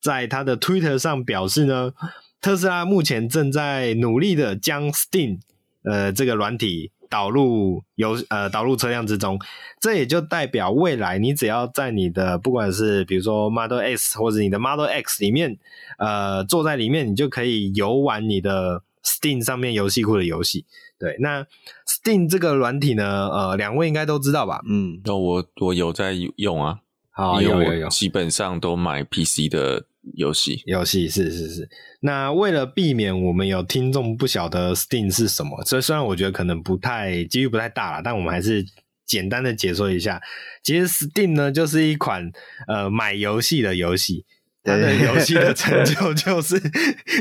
[0.01, 1.93] 在他的 Twitter 上表示呢，
[2.41, 5.41] 特斯拉目前正在努力的将 Steam
[5.83, 9.39] 呃这个软体导入游呃导入车辆之中，
[9.81, 15.59] 这也就代表未来你只要在你的不管是比如说 Model S 或者你的 Model X 里面
[15.99, 18.85] 呃坐在里面，你就可以游玩你的。
[19.07, 20.67] Steam 上面游戏库的游戏，
[20.99, 21.47] 对，那
[21.87, 24.61] Steam 这个软体呢，呃，两位应该都知道吧？
[24.69, 26.81] 嗯，那我我有在用啊，
[27.13, 31.71] 好，有有有，基本上都买 PC 的游戏，游戏是是是。
[32.01, 38.67] 那为了避免我们有听众不晓得 Steam 是什么，所以虽然我觉得可能不太几率不太大了，但我们还是
[39.07, 40.21] 简单的解说一下。
[40.65, 42.33] 其实 Steam 呢，就是一款
[42.67, 44.25] 呃买游戏的游戏。
[44.67, 46.61] 它的游戏的成就就是，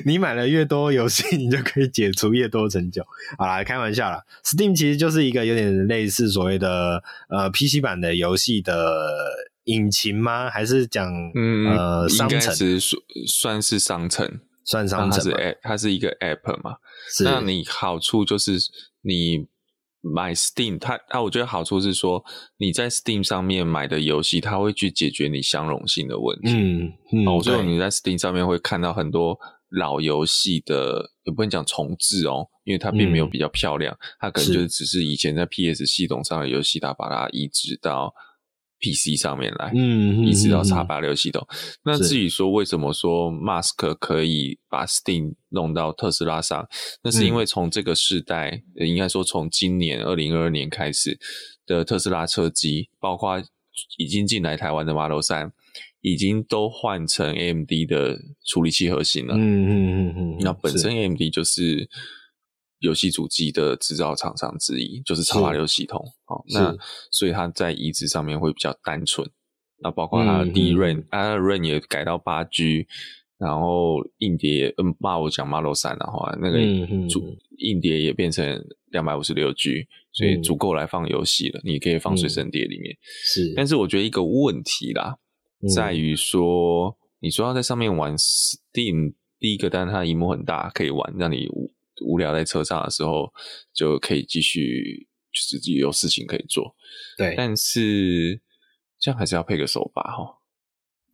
[0.06, 3.06] 你买了越多游戏，你就可以解除越多成就。
[3.38, 4.24] 好啦，开玩笑啦。
[4.44, 8.74] Steam 其实就是一个有点类似所谓的呃 PC 版的游戏的
[9.66, 10.50] 引擎吗？
[10.50, 12.40] 还是讲嗯呃商城？
[12.40, 15.20] 应该是算算是商城，算商城。
[15.20, 16.78] 它是 App，它是一个 App 嘛？
[17.24, 18.54] 那你好处就是
[19.02, 19.48] 你。
[20.14, 22.24] 买 Steam，它它我觉得好处是说，
[22.58, 26.52] 你在 Steam 上面买的游戏，它会去解决你相容性的问题。
[26.52, 29.38] 嗯嗯，哦，所以你在 Steam 上面会看到很多
[29.70, 38.14] 老游戏的，也不能讲重置哦，因为它并没有比较漂亮，嗯、它可能就是只是以前在 PS 系统上的游戏，它把它移植到。
[38.80, 41.46] PC 上面来，嗯，一直到叉八六系统。
[41.50, 46.68] 嗯、那至于说为什么说 Musk 可以把 Steam 弄到特斯拉上，
[47.04, 51.18] 那是因为从这个世代，嗯、应该说从今年二零二二年开始
[51.66, 53.42] 的特斯拉车机，包括
[53.98, 55.52] 已经进来台湾的 Model 3，
[56.02, 59.36] 已经都换成 AMD 的处理器核心了。
[59.36, 61.90] 嗯嗯嗯嗯，那本身 AMD 就是。
[62.80, 66.76] 游戏主机的制造厂商之一就是叉八六系统，好，那
[67.10, 69.28] 所以它在移植上面会比较单纯。
[69.80, 72.86] 那包括它的 DRAM，它的 RAM 也改到八 G，
[73.38, 76.60] 然后硬碟，嗯，骂我讲 Model 3的话，那个
[77.08, 81.62] 主硬碟也变成两百五十六 G，所以足够来放游戏了。
[81.64, 82.96] 你可以放随身碟里面。
[83.02, 85.18] 是，但是我觉得一个问题啦，
[85.74, 91.48] 在于说，你说要在上面玩 Steam，第一个，但是它荧幕很大，可以玩，让你。
[92.02, 93.32] 无聊在车上的时候，
[93.74, 95.08] 就可以继续，
[95.50, 96.76] 自己有事情可以做。
[97.18, 98.42] 对，但是
[99.00, 100.40] 这样还是要配个手把哈。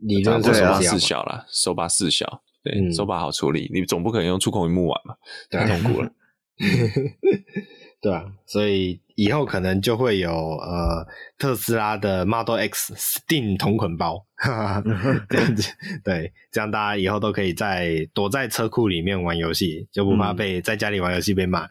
[0.03, 3.69] 你这手把四小啦，手把四小，对，嗯、手把好处理。
[3.73, 5.15] 你总不可能用触控屏幕玩嘛，
[5.49, 6.11] 太痛苦了。
[8.01, 11.05] 对啊，所以以后可能就会有呃
[11.37, 15.71] 特斯拉的 Model X Steam 同捆包， 哈哈，这样子，
[16.03, 21.65] 对，这样大家以后都可以在躲在车库里面玩游戏，就不怕被在家里玩游戏被骂。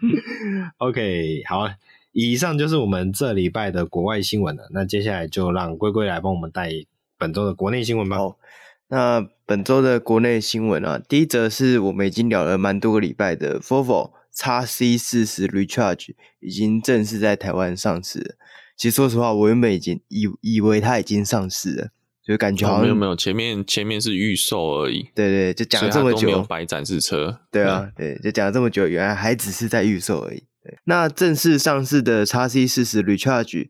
[0.00, 1.68] 嗯、 OK，好，
[2.12, 4.66] 以上就是我们这礼拜的国外新闻了。
[4.72, 6.70] 那接下来就让龟龟来帮我们带
[7.18, 8.16] 本周的国内新闻吧。
[8.16, 8.38] 好，
[8.88, 14.12] 那本周的国内新闻啊，第一则是我们已经聊了蛮多个礼拜的 Volvo。
[14.36, 18.34] XC40 Recharge 已经正式在台湾上市了。
[18.76, 21.88] 其实说实话，我原本已经以以为它已经上市了，
[22.24, 25.10] 就感觉好像、哦、没有没有，前面前面是预售而已。
[25.14, 27.40] 对对，就讲了这么久，没有摆展示车。
[27.50, 30.44] 对啊，对，就讲了这么久，原来还只是在预售而已。
[30.62, 33.68] 对，那正式上市的 X C 四十 Recharge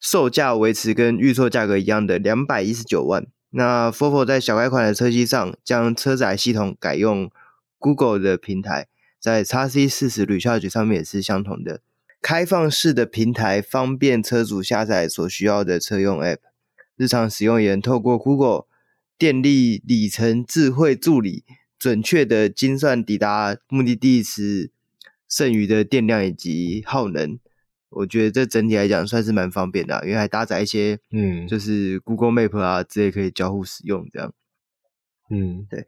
[0.00, 3.26] 售价维持跟预售价格一样的两百一十九万。
[3.50, 7.30] 那 Volvo 在小改款的车机上将车载系统改用
[7.78, 8.88] Google 的平台。
[9.20, 11.80] 在 XC 四十 Recharge 上面也是相同的，
[12.22, 16.38] 开放式的平台方便车主下载所需要的车用 App，
[16.96, 18.66] 日常使用也能透过 Google
[19.18, 21.44] 电力里程智慧助理，
[21.78, 24.70] 准确的精算抵达目的地时
[25.28, 27.38] 剩余的电量以及耗能。
[27.90, 34.32] 我觉得这整体来讲算是蛮方便的啊，因为还搭载一些嗯，就是 Google Map 啊之类可以交互使用这样。
[35.30, 35.86] 嗯，对。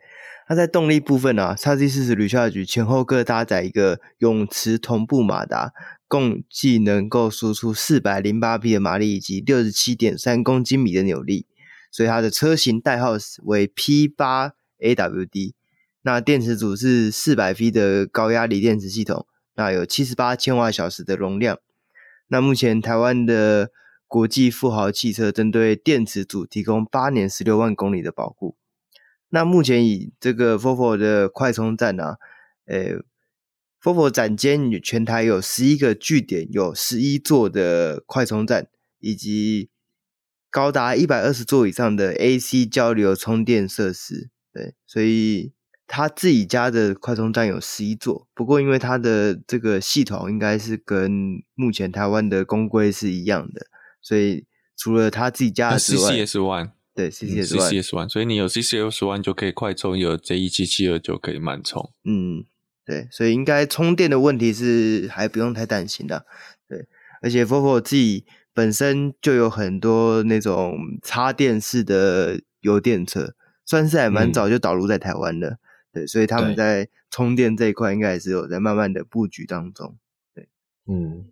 [0.48, 5.72] 那在动力部分呢、啊，XC40 Recharge 前后各搭载一个永磁同步马达，
[6.08, 11.46] 共计能够输出四百零八匹的马力以及六十七点三公斤米的扭力，
[11.92, 13.12] 所以它的车型代号
[13.44, 15.54] 为 P 八 AWD。
[16.02, 21.58] 那电池组是四百 V 的高压锂电池系统，那有七十八千瓦小时的容量。
[22.28, 23.70] 那目前台湾的
[24.08, 28.56] 国际富豪汽车针对电池组提供八年十六万公里的保护。
[29.30, 32.18] 那目前以这个 Volvo 的快充站啊，
[32.66, 32.96] 诶
[33.82, 39.70] ，Volvo 展间全台有十一个据点，有十一座的快充站，以及
[40.50, 44.30] 高达一百二十座以上的 AC 交流充电设施。
[44.52, 45.52] 对，所以
[45.86, 53.68] 他自己家的快充站有十一座，不过因为他的这个系统应该是跟目前台湾的公规是一样的，
[54.02, 54.44] 所以
[54.76, 56.72] 除了他自己家的之外 One。
[57.00, 61.90] 对，CCS One，CCS One，所以你有 CCS One 就可以快充，有 J 一七七二就可以慢充。
[62.04, 62.44] 嗯，
[62.84, 66.26] 对，所以应该充电的问题是还不用太担心的。
[66.68, 66.86] 对，
[67.22, 73.34] 而且 Volvo 自己本身就有很多那种插电式的油电车，
[73.64, 75.48] 算是还蛮早就导入在台湾的。
[75.48, 75.58] 嗯、
[75.94, 79.96] 对，所以他们在充电这一块应该也是有在慢慢的布局当中。
[80.34, 80.50] 对，
[80.86, 81.24] 嗯，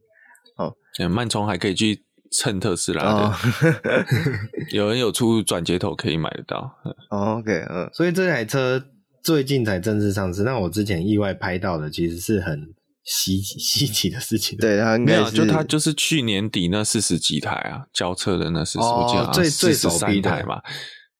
[0.57, 0.74] 好，
[1.11, 2.04] 慢充还可以去。
[2.31, 3.35] 蹭特斯拉的，哦、
[4.73, 6.71] 有人有出转接头可以买得到。
[7.11, 8.83] 哦、OK，嗯，所以这台车
[9.23, 10.43] 最近才正式上市。
[10.43, 14.59] 那我之前意外拍到的，其实是很稀奇 稀奇的事情。
[14.59, 20.61] 对，它没有，就它就是去年底那四十几台啊，交车的那四十、哦、几台，最最四十三台嘛。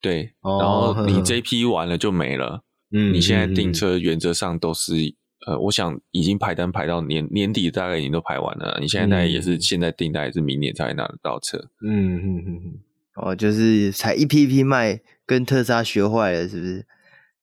[0.01, 2.63] 对，哦、然后你这批完了就没了。
[2.93, 5.17] 嗯，你现在订车原则上都是。
[5.49, 8.77] 呃，我想已经排单排到年年底，大概已经都排完了。
[8.83, 11.57] 你现在大概也是现在订单，也是明年才拿得到车？
[11.83, 12.79] 嗯嗯嗯嗯。
[13.15, 16.87] 哦，就是才一批一批卖，跟特斯拉学坏了，是不是？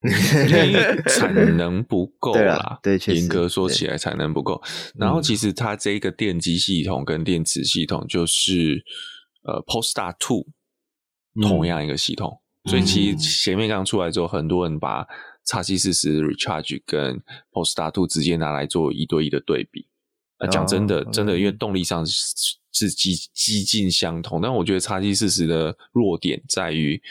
[0.47, 2.79] 因为产 能不够啦。
[2.83, 4.61] 对，严格说起来产能不够。
[4.99, 8.83] 然后其实它这个电机系统跟电池系统就是
[9.41, 10.45] 呃 Polestar Two
[11.41, 15.07] 同样一个系统，嗯、所以其实前面刚出来之后，很多人把。
[15.45, 19.88] XC40 Recharge 跟 Polestar 2直接拿来做一对一的对比。
[20.39, 22.36] 那讲真的，真的，因为动力上是
[22.73, 27.01] 是几几近相同，但我觉得叉七四十的弱点在于，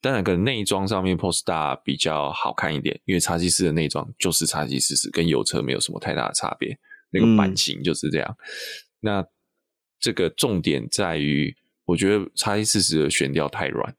[0.00, 6.78] 当然可能内装上面 Polestar 比较好看一点，因为 XC40 的内装就是叉七四十跟油车没有什么太大的差别，
[7.10, 8.36] 那个版型就是这样。
[8.38, 8.44] 嗯、
[9.00, 9.26] 那
[10.00, 13.94] 这个重点在于，我觉得叉七四十的悬吊太软。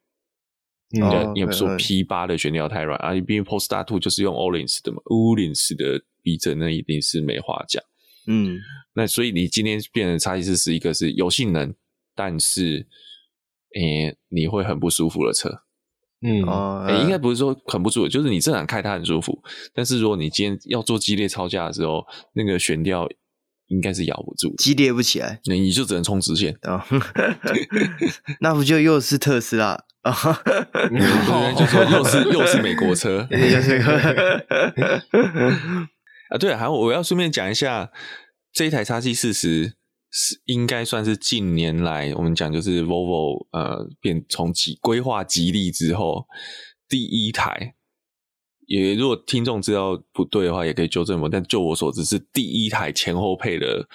[1.02, 7.84] 嗯，也不说 P 八的悬吊太软啊，因为 Post Star Two 就是用 Öhlins 的嘛，Öhlins 的避震那一定是没话讲。
[8.28, 8.60] 嗯，
[8.94, 11.74] 那所以你今天变成 XC40 是一个是有性能，
[12.16, 12.88] 但是
[13.76, 15.64] 诶、欸、你会很不舒服的车。
[16.22, 16.42] 嗯，
[16.86, 23.10] 诶、欸、应该不是说很不舒服，就是你正常开它很舒服，但是如果你今天要做激烈操驾的时候，那个悬吊
[23.68, 26.56] 应该是咬不住，激烈不起来，那你就只能冲直线。
[26.62, 26.82] 哦、
[28.40, 29.84] 那不就又是特斯拉？
[30.12, 30.42] 啊，
[31.58, 33.20] 就说又是又是美国车，
[36.30, 37.90] 啊，对，还有我要顺便讲一下，
[38.52, 39.76] 这一台叉 C 四十
[40.12, 46.28] 是应该算是近年来我们讲就是 Volvo 呃变从吉规划吉利之后
[46.90, 47.76] 第一台，
[48.68, 53.88] 也如果听众知道不对的话，也可以纠正我，但就我所知是第一台前后配的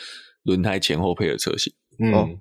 [0.44, 2.40] 轮胎前后配的车型，嗯。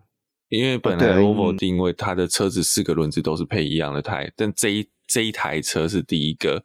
[0.50, 6.64] 因为本来 Volvo 定位它的车子四个轮子都是配一样的胎，但这一这一台车是第一个，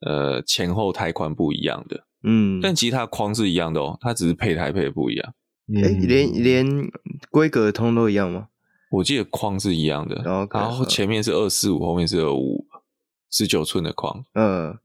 [0.00, 5.34] 呃，前后胎宽不一样的，嗯，但其实它框是一样的哦，它只是配胎配的不一样，
[5.76, 6.90] 哎、嗯，连连
[7.30, 8.48] 规格通都一样吗？
[8.90, 12.66] 我记得框是一样的，okay, 然后前面是二四五，后面是二五五，
[13.30, 14.78] 十九寸的框，嗯。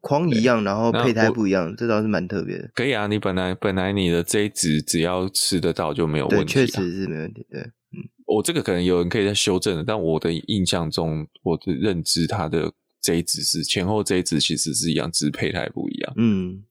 [0.00, 2.70] 框一样，然后胚胎不一样，这倒是蛮特别的。
[2.74, 7.46] 可以啊，你本来本来你的这一只只要吃得到就没有问题，确实是没问题。
[7.50, 16.14] 对，嗯，我这个可能有人可以再修正的，但我的印象中，我的认知，它的这一只是前后这一只其实是一样，只是胚胎不一样。
[16.16, 16.64] 嗯，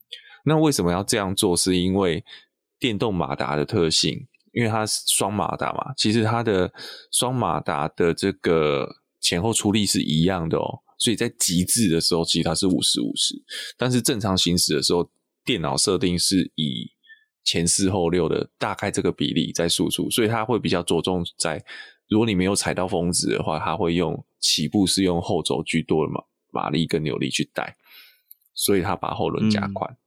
[0.45, 1.55] 那为什么要这样做？
[1.55, 2.23] 是因为
[2.79, 6.73] 电动马达的特性，因为它是双马达嘛，其实它的
[7.11, 8.89] 双马达的这个
[9.21, 10.79] 前后出力是一样的哦。
[11.03, 13.35] 所以在极致的时候，其实它是五十五十，
[13.77, 15.11] 但是正常行驶的时候，
[15.43, 16.89] 电脑设定是以
[17.43, 21.61] 前四后六的大概这个比例在输出，所以它会比较着重在，
[22.07, 27.75] 如果你没有踩到峰值的话，它会用起步是用后轴居多的马马力跟扭力去带，
[28.53, 29.97] 所以它把后轮加宽，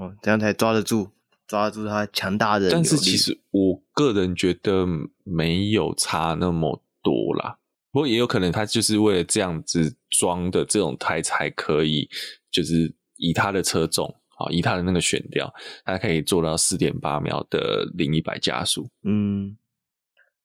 [0.00, 1.10] 嗯，哦，这样才抓得住，
[1.46, 2.68] 抓得住它强大的。
[2.68, 4.84] 但是其实我个人觉得
[5.22, 7.60] 没有差那么多啦。
[7.92, 12.08] 不过也有可能，他就是为了这样子装的这种胎才可以，
[12.50, 15.52] 就是以他的车重啊，以他的那个悬吊，
[15.84, 18.88] 它可以做到四点八秒的零一百加速。
[19.04, 19.56] 嗯，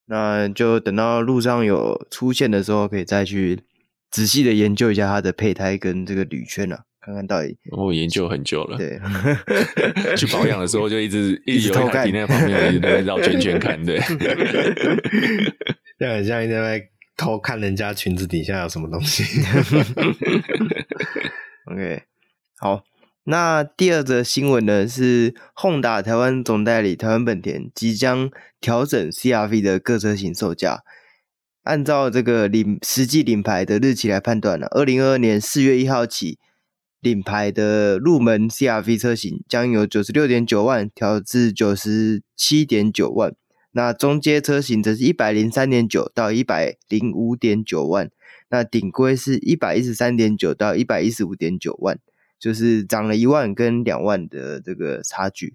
[0.08, 3.62] 那就等到路上有出现的时候，可以再去
[4.12, 6.84] 仔细的研究一下它的配胎跟这个铝圈啊。
[7.00, 8.78] 看看到底，我研究很久了。
[8.78, 9.00] 对，
[10.18, 13.98] 去保养的时候就一直 一直偷看，那旁边一直在绕圈圈看，对。
[15.98, 16.86] 就很像一直在
[17.18, 19.24] 偷看人家裙子底下有什么东西。
[21.66, 22.04] OK，
[22.58, 22.84] 好，
[23.26, 28.30] 那第二则新闻呢是轰打台湾总代理台湾本田即将
[28.62, 30.84] 调整 CR-V 的各车型售价。
[31.64, 36.40] 按照这个领实际领牌的日期来判断呢，二零二二年四月一号起。
[37.00, 43.36] 领牌的入门 CR-V 车型将由九十六点九万调至九十七点九万，
[43.78, 48.10] 那中阶车型则是一百零三点九到一百零五点九万，
[48.50, 52.00] 那顶规是一百一十三点九到一百一十五点九万，
[52.40, 55.54] 就是涨了一万跟两万的这个差距。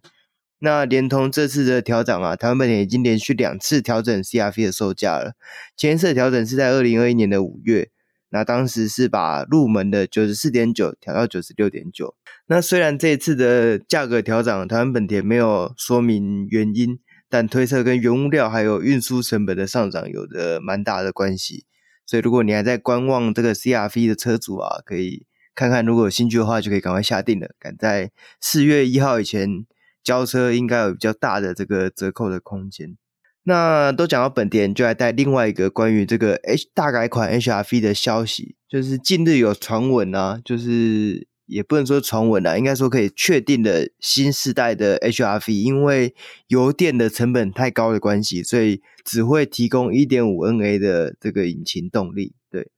[0.61, 5.33] 那连同这次的调整啊，台湾本田已经连续两次调整 CR-V 的售价了，
[5.77, 7.91] 前一次调整是在二零二一年的五月。
[8.31, 12.15] 那当时是把入门的九十四点九调到九十六点九。
[12.47, 17.01] 那虽然这次的价格调整，台湾本田没有说明原因，
[17.33, 21.65] 但推测跟原物料还有运输成本的上涨有着蛮大的关系。
[22.05, 25.25] 所以如果你还在观望这个 CR-V 的车主啊，可以
[25.55, 27.49] 看看，如果有兴趣的话，就可以赶快下定了。
[27.59, 29.65] 赶在四月一号以前
[30.05, 32.99] 交车，应该有比较大的这个折扣的空间。
[33.45, 46.15] 那都讲到本田，就来带另外一个关于这个 H 大改款 HR-V 的消息，就是近日有传闻啊，就是也不能说传闻啦，应该说可以确定的新世代的 HR-V，因为
[46.49, 52.35] 油电的成本太高的关系，所以只会提供一点五 NA 的这个引擎动力。
[52.51, 52.71] 对，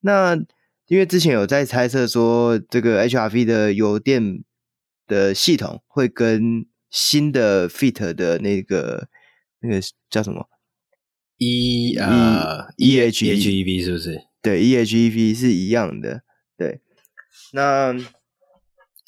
[0.00, 0.36] 那
[0.88, 4.42] 因为之前有在猜测说，这个 HR-V 的油电
[5.06, 9.08] 的系统会跟新的 Fit 的那个。
[9.60, 10.46] 那个叫什么
[11.38, 14.20] ？E 呃 E H E V 是不是？
[14.42, 16.20] 对，E H E V 是一样的。
[16.58, 16.82] 对，
[17.56, 17.94] 那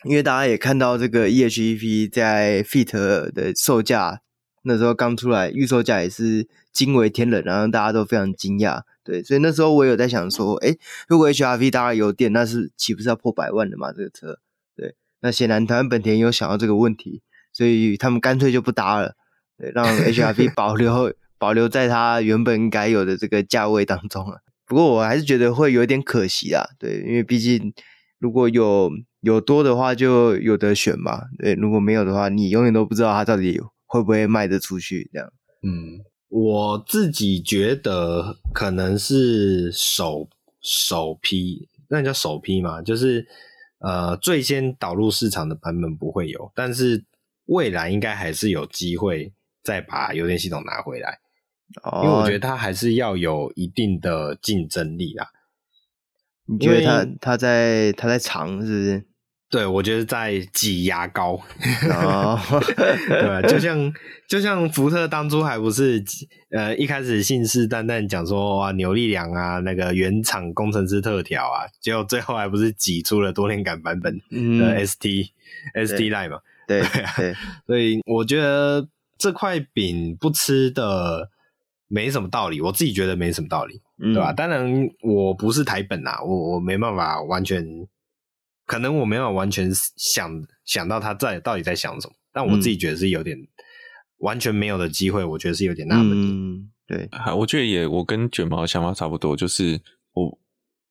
[0.05, 4.23] 因为大家也看到这个 EHEP 在 Fit 的售价
[4.63, 8.81] 那时候刚出来，预售价也是惊为天人，然后大家都非常惊讶。
[9.05, 10.75] 对，所以那时候我有在想说，哎，
[11.09, 13.93] 如果 H R V 搭了油电，那是岂不是要破百万的嘛？
[13.93, 14.39] 这个车，
[14.75, 17.21] 对，那显然台湾本田有想到这个问题，
[17.53, 19.15] 所以他们干脆就不搭了。
[19.59, 24.41] 对，让 HR-V 保留保留在它原本该有的这个价位当中了。
[24.67, 26.65] 不过我还是觉得会有点可惜啊。
[26.79, 27.73] 对，因为毕竟
[28.19, 28.91] 如果有
[29.21, 31.23] 有多的话，就有得选嘛。
[31.39, 35.09] 对，如果没有的话，你永远都不知道它到底会不会卖得出去。
[35.13, 40.29] 这样，嗯，我自己觉得可能是首
[40.61, 43.27] 首批，那叫首批嘛，就是
[43.81, 47.05] 呃最先导入市场的版本不会有，但是
[47.47, 49.33] 未来应该还是有机会。
[49.65, 51.19] 再把邮电系统拿回来，
[51.83, 55.29] 哦，因为我觉得它还是要有一定的竞争力啦。
[56.49, 59.05] 你觉得他他在他在尝是不是？
[59.51, 61.41] 对，我觉得在挤牙膏。
[61.91, 62.39] 哦，
[63.09, 63.93] 对，就像
[64.29, 66.05] 就像福特当初还不是
[66.51, 74.19] 呃一开始信誓旦旦讲说哇扭力梁啊那个原厂工程师特调啊，结果最后还不是挤出了多连杆版本
[74.59, 75.31] 的 ST、
[75.75, 76.39] 嗯、ST Line 嘛？
[76.67, 77.35] 对对， 对，
[77.67, 78.87] 所以我觉得。
[79.21, 81.29] 这块饼不吃的
[81.89, 84.33] 没什么道理，我自己觉得没什么道理，嗯、对吧？
[84.33, 87.67] 当然我不是台本啊，我我没办法完全，
[88.67, 90.31] 可能我没办法完全想
[90.65, 93.49] 想到他在到底在想什么，但我自己觉得是有点、嗯、
[94.19, 96.13] 完全没有的机会，我觉得是有点纳闷。
[96.13, 99.81] 嗯，对，我觉得也我跟卷毛的想法差不多，就是
[100.13, 100.39] 我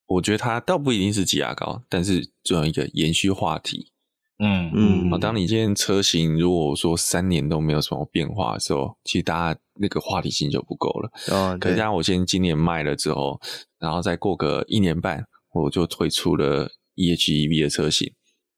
[0.08, 3.92] 我觉得他倒不一定是挤牙膏，但是作为一个延续话题。
[4.40, 11.10] 嗯嗯，啊，当你今天车型如果说三年都没有什么变化的时候，其实大家那个话题性就不够了。
[11.32, 13.40] 哦，可是像我先今年卖了之后，
[13.80, 18.14] 然后再过个一年半，我就推出了 EHEV 的车型。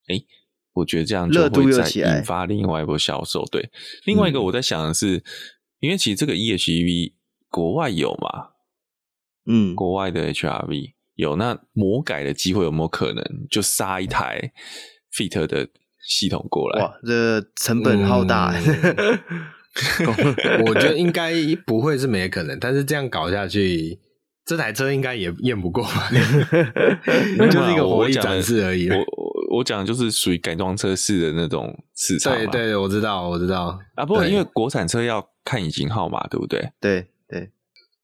[0.10, 0.26] 诶，
[0.74, 3.46] 我觉得这样就会再引发另外一波销售。
[3.46, 3.70] 对，
[4.06, 5.24] 另外一个我在想的是，嗯、
[5.80, 7.14] 因为其实这个 EHEV
[7.50, 8.50] 国外有嘛，
[9.46, 14.52] 嗯，国外的 HRV 有，那魔改的机会有没有可能就杀一台
[15.14, 15.68] ？Fit 的
[16.08, 18.54] 系统过来，哇，这成本好大。
[18.60, 21.32] 嗯、我觉得应该
[21.66, 24.00] 不会是没可能，但是这样搞下去，
[24.44, 26.10] 这台车应该也验不过吧？
[27.50, 28.90] 就是一个活力展示而已。
[28.90, 32.36] 我我我讲的就是属于改装车式的那种市场。
[32.36, 34.06] 对对，我知道，我知道啊。
[34.06, 36.72] 不过因为国产车要看引擎号码，对不对？
[36.82, 37.52] 对对。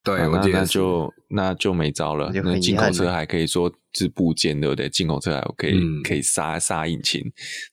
[0.05, 2.31] 对，啊、我觉得那就那就没招了。
[2.31, 4.87] 那进口车还可以说是部件，对不对？
[4.87, 7.19] 进口车还可以、嗯、可以杀杀引擎，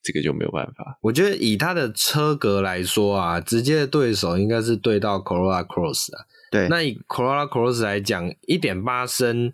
[0.03, 0.99] 这个就没有办法。
[1.03, 6.25] 我觉得以它的车格来说啊，直接的对手应该是对到 Corolla Cross 啊。
[6.51, 9.53] 对，那以 Corolla Cross 来讲，一点八升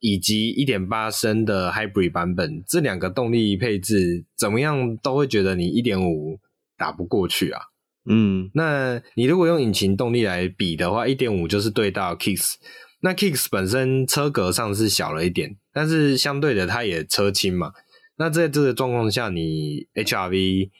[0.00, 6.38] 以及一点八升的 Hybrid 版本，这两个动力配置怎么样都会觉得你一点五
[6.76, 7.62] 打不过去啊。
[8.08, 12.54] 嗯，那你如果用引擎动力来比的话，一点五就是对到 Kicks，
[13.00, 17.72] 那 Kicks 本身车格上是小了一点，但是相对的它也车轻嘛。
[18.16, 20.70] 那在这个状况下，你 HRV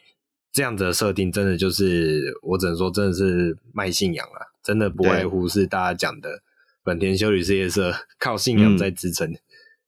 [0.51, 6.43] 这样子的设定，真的就是我只能说真的是卖信仰了，真的不外乎是大家讲的
[6.83, 9.31] 本田修理事业社靠信仰在支撑。
[9.31, 9.39] 嗯。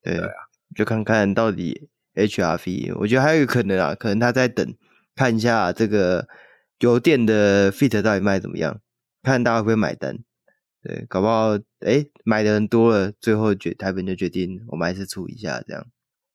[0.03, 0.29] 对啊，
[0.75, 4.75] 就看看到底 HRV，我觉得还有可能啊，可能他在等
[5.15, 6.27] 看一下这个。
[6.81, 8.79] 油电的 Fit 到底卖怎么样？
[9.23, 10.17] 看大家会不会买单？
[10.83, 15.85] 对，搞不好哎，买的人多了，最后决台本就决定我们还是出一下这样。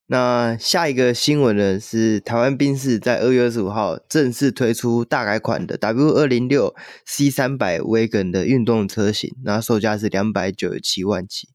[0.07, 6.73] 那下一个新闻呢是台湾宾士在二月二十五号正式推出大改款的 W 二零六
[7.05, 11.49] C 三百 Wagon 的运动车型，那售价是两百九十七万起。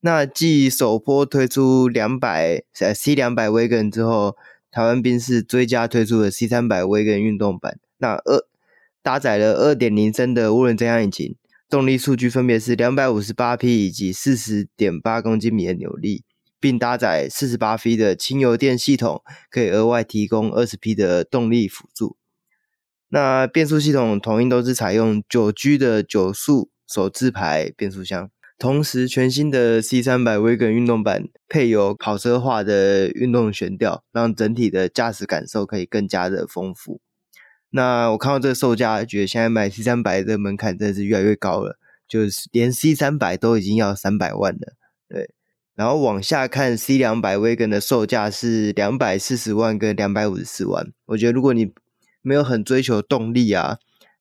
[0.00, 4.36] 那继首波推出两百呃 C 两百 Wagon 之后，
[4.72, 7.78] 台湾宾士追加推出了 C 三百 Wagon 运动版。
[7.98, 8.46] 那二
[9.02, 11.36] 搭载了二点零升的涡轮增压引擎，
[11.68, 16.24] 动力数据分别是两百五十八匹以及四十点八公斤米的扭力，
[16.60, 22.16] 并搭载四十八 V 的轻油电系统，可以额外提供二十匹的动力辅助。
[23.08, 28.28] 那变速系统统一都是采用九 G 的九速手自排变速箱，
[28.58, 37.00] 同时全新的 C 三百 Wagon 运动版配有跑车化的运动悬吊，让整体的驾驶感受可以更加的丰富。
[37.76, 44.72] 那我看到这个售价，觉得现在买 C 三百的门槛真的是越来越高了，就是连 C 三百都已经要三百万了，
[45.06, 45.30] 对。
[45.74, 50.90] 然后往下看 C 两百 Wagon 的售价是两百四十万跟两百五十四万。
[51.04, 51.70] 我觉得如果你
[52.22, 53.76] 没有很追求动力啊，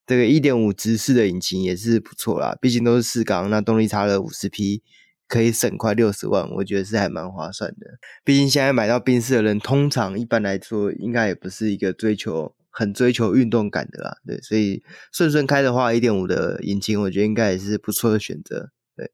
[0.06, 4.84] 这个一点五直四的引擎也是不错啦，毕竟都是四缸，那动力差了五十匹，
[5.30, 8.00] 可以省快六十万，我觉得是还蛮划算的。
[8.26, 12.54] 毕竟现在买到宾士的人，通常一般来说应该也不是一个追求。
[12.78, 18.72] 很追求运动感的啦，对，所以顺顺开的话，一点五的引擎，我觉得应该也是不错的选择。
[18.98, 19.10] 对，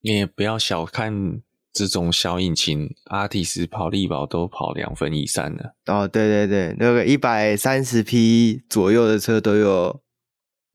[0.00, 1.42] 你也不要小看
[1.74, 5.74] 这种小引擎，阿提斯跑力宝都跑两分以上的。
[5.84, 10.02] 哦，对对对，那个一百三十匹左右的车都有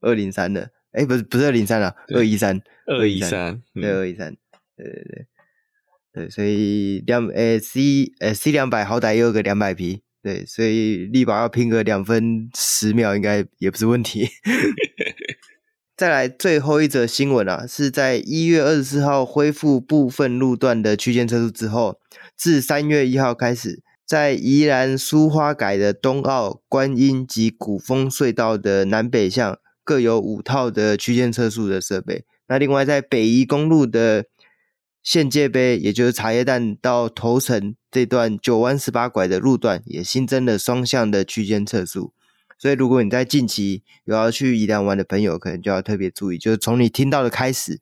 [0.00, 4.36] 二零三的，哎，不是不是二零三啊，二一三，二一三，对二一三，
[4.76, 5.26] 对对对，
[6.12, 10.04] 对，所以两诶 C 诶 C 两百好歹也有个两百匹。
[10.22, 14.28] 对，所以力宝要拼个两分十秒，应该也不是问题。
[15.96, 21.98] 再来最后一则新闻啊，是在一月二十四号恢复部分路段的区间测速之后，
[22.36, 32.24] 自三月一号开始，在宜兰苏花改的东澳、观音及古风隧道的南北向各有五套的区间测速的设备。
[32.46, 34.26] 那另外在北宜公路的
[35.02, 42.12] 县界碑，也就是茶叶蛋到头城这段九弯十八拐的路段，也新增了双向的区间测速。
[42.58, 47.80] 所以，如果你在近期有要去宜兰玩的朋友，可能就要特别注意，就是从你听到的开始，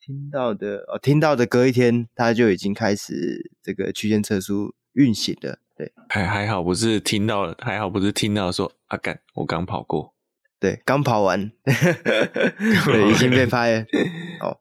[0.00, 5.58] 听到的哦，听到的隔一天，它就已经开始这个区间测速运行了。
[5.76, 10.14] 对，还还好不是听到了，还好不是听到说阿干、啊，我刚跑过，
[10.58, 13.80] 对，刚跑完， 对，已经被拍了。
[14.40, 14.56] 哦，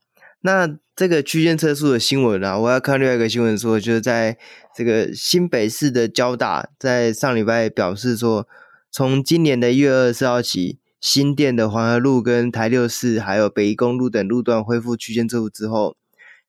[0.46, 0.78] 那。
[0.98, 4.38] 这个区间测速的新闻啊，我要看另外一个新闻说，就是在
[4.74, 8.48] 这个新北市的交大，在上礼拜表示说，
[8.90, 15.98] 从今年的一月二十四号起，新店的黄河路跟台六市还有北宜公路等路段恢复区间测速之后，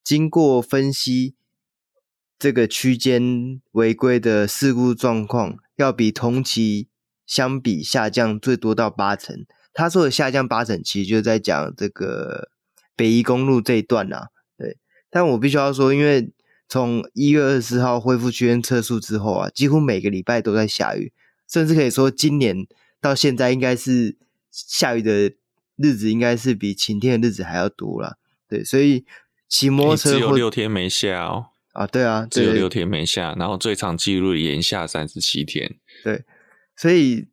[0.05, 1.35] 经过分析，
[2.39, 6.87] 这个区间违规的事故状况要比同期
[7.27, 9.45] 相比下降最多到八成。
[9.75, 12.51] 他说的下降八成，其实就在讲这个
[12.97, 14.31] 北宜公路这一段啊。
[15.09, 16.31] 但我必须要说，因为
[16.69, 21.13] 从一月二十四号恢复区间测速之后啊，几乎每个礼拜都在下雨，
[21.49, 22.67] 甚至可以说今年
[23.01, 24.17] 到现在应该是
[24.51, 25.33] 下雨的
[25.77, 28.19] 日子应该是比晴天的日子还要多了。
[28.49, 29.07] 对，所以
[29.49, 31.47] 骑摩托车只有六天没下哦。
[31.73, 35.77] 啊，对啊，只有六天没下，然后最长记录连下三十七天。
[36.03, 36.25] 对，
[36.77, 37.29] 所以。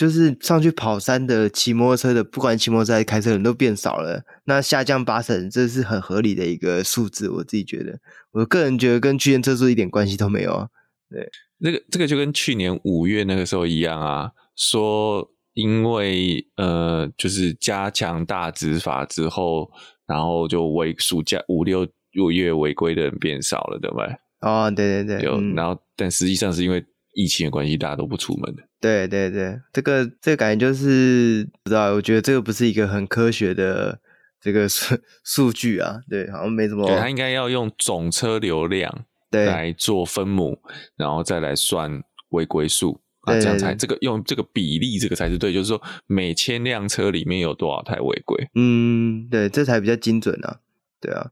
[0.00, 7.28] 就是上去跑山的、骑摩托车的，不管骑摩托车还是开车的人都变少了，那下降八成，这是很合理的一个数字。
[7.28, 7.98] 我自己觉得，
[8.30, 10.68] 我个人觉得跟区间车速一点关系都没有啊。
[11.10, 11.28] 对，
[11.58, 19.70] 那个这个就跟去年五月那个时候一样啊，说因为呃，就是加强大执法之后，
[20.06, 24.06] 然后就违暑假五六六月违规的人变少了，对不对？
[24.40, 26.82] 哦，对对对，有，然后但实际上是因为
[27.12, 28.62] 疫情的关系，大家都不出门的。
[28.80, 34.00] 对对对，这个这个感觉就是不知道，我觉得这个不是一个很科学的
[34.40, 36.86] 这个数数据啊，对，好像没什么。
[36.86, 40.60] 对，它应该要用总车流量对来做分母，
[40.96, 43.00] 然后再来算违规数。
[43.22, 48.48] 啊，这样才这个用这个比例，这个才是对，就是说每千辆车里面有多少台违规？
[48.54, 50.56] 嗯，对，这才比较精准啊，
[50.98, 51.30] 对啊，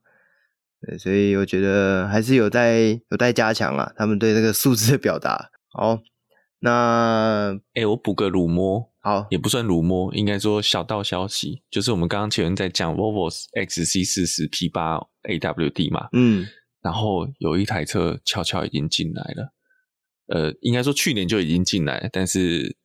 [0.82, 5.50] 对，所以我觉得还是有待有待加强啊，他们对这个数字的表达。
[5.72, 5.98] 好，
[6.60, 16.46] 那哎、欸，我补个乳摸，好，也不算乳摸，应该说小道消息，就是我们刚刚前面在讲 Volvo XC 四十 P 八 AWD 嘛，嗯，
[16.82, 19.54] 然后有一台车悄悄已经进来了。
[20.26, 22.76] 呃，应该说去年就已经进来，但是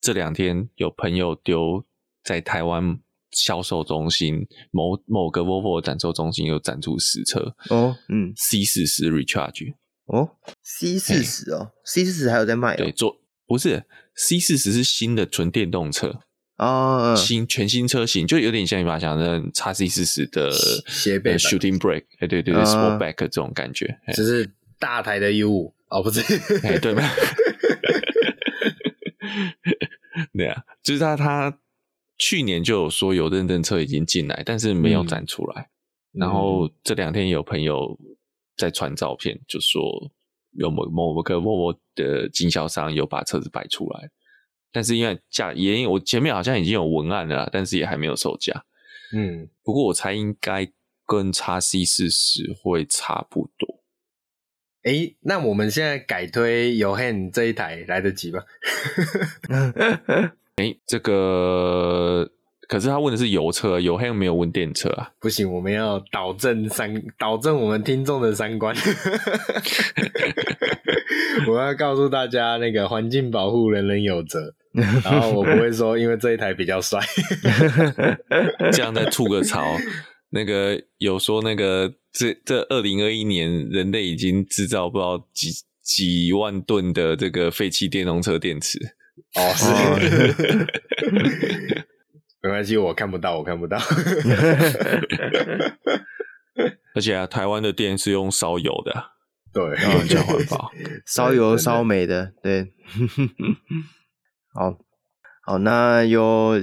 [0.00, 1.84] 这两天有朋友丢
[2.22, 2.98] 在台湾
[3.30, 9.74] 销售中心某某个 Volvo 展售中心有展出实车哦，嗯，C 四十 Recharge
[10.06, 10.30] 哦
[10.62, 13.84] ，C 四十哦，C 四十还有在卖哦，对，做不是
[14.14, 16.20] C 四十是新的纯电动车
[16.58, 20.50] 哦，新全新车型，就有点像你把它想的叉 C 四十的
[20.88, 25.74] 斜背 Shooting Brake，哎对对对，Sportback 这种感觉，只是大台的 U 五。
[25.88, 26.20] 哦，不是，
[26.66, 27.02] 哎，对吗？
[30.34, 31.56] 对啊，就是他，他
[32.18, 35.70] 去年就有说有认证车已经进来，但是没有展出来。
[36.14, 37.96] 嗯、然后这两天有朋友
[38.56, 39.82] 在传照片，就说
[40.52, 44.10] 有某某个 Volvo 的经销商有把车子摆出来，
[44.72, 48.64] 但是因为价也，我前面好像已经有文案了，但是也还没有售价。
[49.14, 50.70] 嗯，不过我猜应该
[51.06, 53.84] 跟叉 C 四十会差不多。
[54.82, 58.42] 哎、欸，那我们现在改推 Yohan 这一台来得及吗？
[60.56, 62.30] 哎、欸，这个
[62.68, 65.10] 可是他问的是油车，Yohan 没有问电车啊。
[65.20, 68.74] 不行，我们要导正三，导正我们听众的三观。
[71.48, 74.54] 我要告诉大家，那个环境保护人人有责。
[75.04, 77.00] 然后我不会说，因为这一台比较帅，
[78.72, 79.64] 这样再吐个槽。
[80.30, 85.50] 那个有说那个这这二零二一年人类已经制造不知道几
[85.82, 88.78] 几万吨的这个废弃电动车电池
[89.36, 89.64] 哦，是，
[92.46, 93.76] 没关系，我看不到，我看不到。
[96.94, 99.10] 而且啊，台湾的电是用烧油的，
[99.52, 100.70] 对，然后叫环保，
[101.06, 102.72] 烧油烧煤的，对。
[104.54, 104.78] 好，
[105.42, 106.60] 好，那有。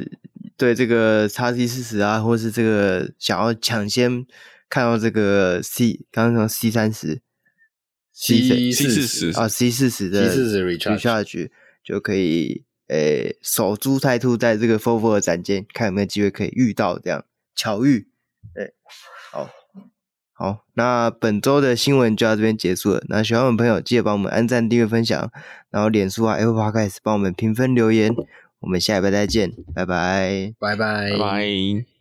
[0.56, 4.24] 对这个叉 C 四十啊，或是这个想要抢先
[4.70, 7.22] 看到这个 C，刚刚说 C 三十
[8.14, 11.50] ，C 四十啊，C 四十的 C 四十 Recharge
[11.84, 17.26] 就可以诶，守株待兔，在这个 Volvo 的展间，看有没有机会可以遇到这样
[17.56, 18.08] 巧遇。
[18.54, 18.74] 对，
[19.32, 19.50] 好，
[20.34, 23.04] 好，那本周的新闻就到这边结束了。
[23.08, 25.32] 那喜欢我们朋友记得帮我们按赞、订阅、分享，
[25.70, 28.14] 然后脸书啊、Apple Podcast 帮我们评分留言。
[28.60, 31.93] 我们下礼拜再见，拜拜，拜拜，拜拜。